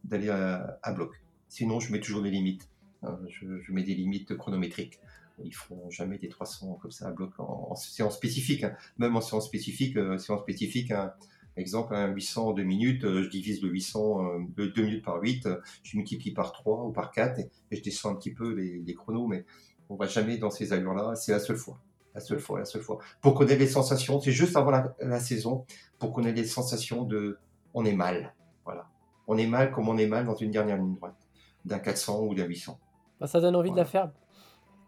[0.02, 1.12] d'aller à, bloc.
[1.48, 2.68] Sinon, je mets toujours des limites.
[3.02, 3.18] Hein.
[3.28, 4.98] je, mets des limites chronométriques.
[5.42, 8.64] Ils feront jamais des 300 comme ça à bloc en, séance spécifique.
[8.64, 8.74] Hein.
[8.98, 11.12] Même en séance spécifique, euh, séance spécifique, un,
[11.56, 15.20] exemple, un 800 en 2 minutes, euh, je divise le 800 de 2 minutes par
[15.20, 15.48] 8,
[15.82, 18.94] je multiplie par 3 ou par 4 et, je descends un petit peu les, les
[18.94, 19.44] chronos, mais
[19.88, 21.14] on va jamais dans ces allures-là.
[21.16, 21.80] C'est la seule fois
[22.14, 22.98] la seule fois, la seule fois.
[23.20, 25.66] Pour connaître les sensations, c'est juste avant la, saison,
[25.98, 27.38] pour connaître les sensations de
[27.74, 28.34] on est mal.
[28.64, 28.86] Voilà.
[29.26, 31.16] On est mal comme on est mal dans une dernière ligne droite,
[31.64, 32.78] d'un 400 ou d'un 800.
[33.20, 34.10] Bah, ça donne envie de la faire.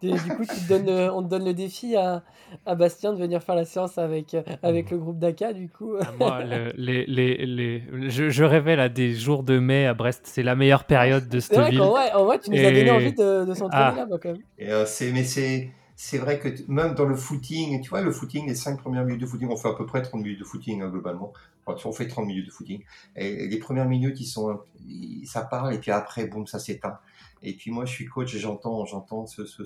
[0.01, 2.23] Du coup, euh, on te donne le défi à,
[2.75, 5.95] Bastien de venir faire la séance avec, euh, avec le groupe d'ACA, du coup.
[5.99, 10.21] Ah, moi, les, les, je, je, rêvais à des jours de mai à Brest.
[10.25, 11.81] C'est la meilleure période de cette ville.
[11.81, 13.95] En vrai, tu nous as donné envie de, de s'entraîner ah.
[13.97, 14.41] là-bas, quand même.
[14.59, 18.47] Et, euh, mais c'est c'est vrai que même dans le footing, tu vois, le footing,
[18.47, 20.83] les 5 premières minutes de footing, on fait à peu près 30 minutes de footing
[20.83, 21.33] hein, globalement.
[21.65, 22.83] Enfin, on fait 30 minutes de footing.
[23.15, 24.59] Et, les premières minutes, ils sont,
[25.25, 26.99] ça parle, et puis après, boum, ça s'éteint.
[27.43, 29.63] Et puis moi, je suis coach et j'entends, j'entends ce, ce,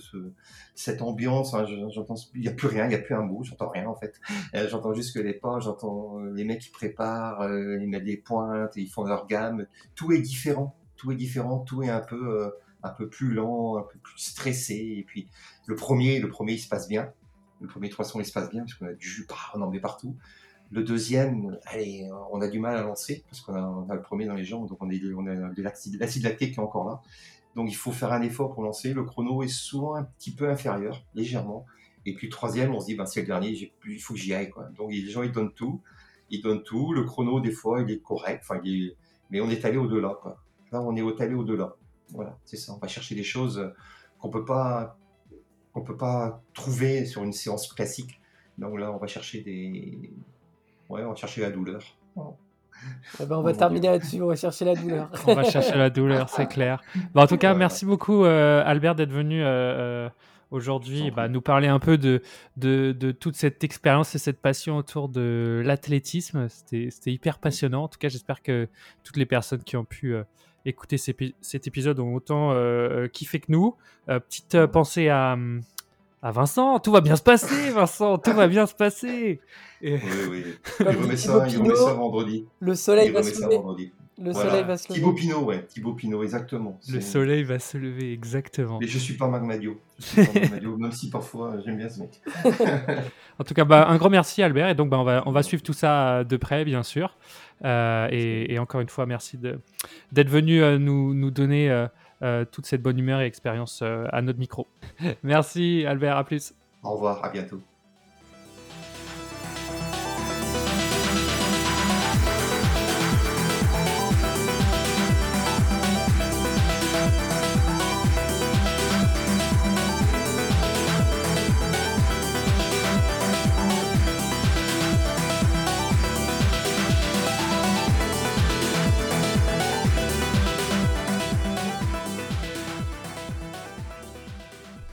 [0.76, 1.54] cette ambiance.
[1.54, 3.96] Hein, il n'y a plus rien, il n'y a plus un mot, j'entends rien en
[3.96, 4.20] fait.
[4.56, 8.18] Euh, j'entends juste que les pas, j'entends les mecs qui préparent, euh, ils mettent des
[8.18, 9.66] pointes, ils font leur gamme.
[9.96, 12.42] Tout est différent, tout est différent, tout est un peu.
[12.42, 12.50] Euh,
[12.84, 14.96] un peu plus lent, un peu plus stressé.
[14.98, 15.28] Et puis
[15.68, 17.14] le premier, le premier, il se passe bien.
[17.60, 19.80] Le premier 300, il se passe bien parce qu'on a du jus, on en met
[19.80, 20.16] partout.
[20.72, 24.36] Le deuxième, allez, on a du mal à lancer parce qu'on a, le premier dans
[24.36, 27.02] les jambes, donc on, on a de l'acide lactique qui est encore là.
[27.56, 28.94] Donc il faut faire un effort pour lancer.
[28.94, 31.66] Le chrono est souvent un petit peu inférieur, légèrement.
[32.06, 34.50] Et puis troisième, on se dit, ben, c'est le dernier, il faut que j'y aille.
[34.50, 34.70] Quoi.
[34.78, 35.82] Donc les gens, ils donnent tout.
[36.30, 36.94] Ils donnent tout.
[36.94, 38.44] Le chrono, des fois, il est correct.
[39.30, 40.18] Mais on est allé au-delà.
[40.72, 41.76] Là, on est allé au-delà.
[42.10, 42.74] Voilà, c'est ça.
[42.74, 43.72] On va chercher des choses
[44.20, 44.98] qu'on peut pas
[45.86, 48.20] peut pas trouver sur une séance classique.
[48.58, 50.14] Donc là, on va chercher des,
[50.90, 51.98] ouais, on va chercher la douleur.
[53.20, 55.10] Eh ben, on va terminer là-dessus, on va chercher la douleur.
[55.28, 56.82] on va chercher la douleur, c'est clair.
[57.14, 60.10] Bah, en tout cas, merci beaucoup euh, Albert d'être venu euh, euh,
[60.50, 62.22] aujourd'hui bah, nous parler un peu de,
[62.58, 66.48] de, de, toute cette expérience et cette passion autour de l'athlétisme.
[66.50, 67.84] C'était hyper passionnant.
[67.84, 68.68] En tout cas, j'espère que
[69.04, 70.16] toutes les personnes qui ont pu
[70.66, 72.56] écouter cet épisode ont autant
[73.14, 73.76] kiffé que nous.
[74.08, 75.38] Petite pensée à,
[76.22, 79.40] à Vincent, tout va bien se passer, Vincent, tout va bien se passer.
[79.82, 80.00] Oui,
[80.30, 80.44] oui.
[80.80, 82.46] Il remet, ça, il remet ça vendredi.
[82.60, 83.92] Le soleil va se lever.
[84.24, 85.00] Le soleil va se lever.
[85.00, 86.80] Thibaut Pinot, ouais, Thibaut Pinot, exactement.
[86.88, 88.78] Le soleil va se lever, exactement.
[88.80, 89.80] Mais je suis pas Marc Madio.
[90.16, 92.22] même si parfois j'aime bien ce mec.
[93.40, 94.70] en tout cas, bah, un grand merci Albert.
[94.70, 97.18] Et donc, bah, on, va, on va suivre tout ça de près, bien sûr.
[97.66, 101.88] Euh, et, encore une fois, merci d'être venu euh, nous, nous, donner euh,
[102.52, 104.68] toute cette bonne humeur et expérience à notre micro.
[105.24, 106.54] merci Albert, à plus.
[106.84, 107.62] Au revoir, à bientôt.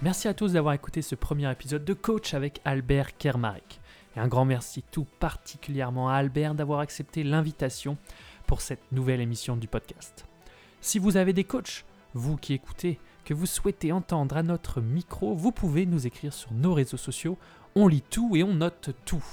[0.08, 3.78] Merci à tous d'avoir écouté ce premier épisode de Coach avec Albert Kermarek.
[4.16, 7.98] Et un grand merci tout particulièrement à Albert d'avoir accepté l'invitation
[8.46, 10.24] pour cette nouvelle émission du podcast.
[10.80, 11.84] Si vous avez des coachs,
[12.14, 16.54] vous qui écoutez, que vous souhaitez entendre à notre micro, vous pouvez nous écrire sur
[16.54, 17.36] nos réseaux sociaux.
[17.74, 19.26] On lit tout et on note tout.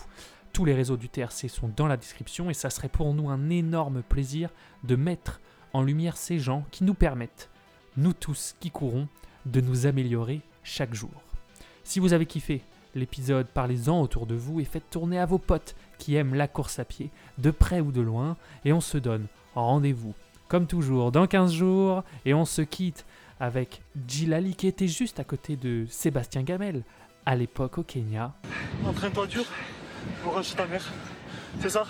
[0.51, 3.49] Tous les réseaux du TRC sont dans la description et ça serait pour nous un
[3.49, 4.49] énorme plaisir
[4.83, 5.39] de mettre
[5.71, 7.49] en lumière ces gens qui nous permettent,
[7.95, 9.07] nous tous qui courons,
[9.45, 11.11] de nous améliorer chaque jour.
[11.85, 12.61] Si vous avez kiffé
[12.95, 16.79] l'épisode, parlez-en autour de vous et faites tourner à vos potes qui aiment la course
[16.79, 18.35] à pied, de près ou de loin,
[18.65, 20.13] et on se donne rendez-vous,
[20.47, 23.05] comme toujours, dans 15 jours, et on se quitte
[23.39, 26.83] avec Gilali qui était juste à côté de Sébastien Gamel,
[27.25, 28.33] à l'époque au Kenya.
[28.85, 29.45] Entraîne-toi dur,
[30.23, 30.91] courage ta mère,
[31.59, 31.85] c'est ça?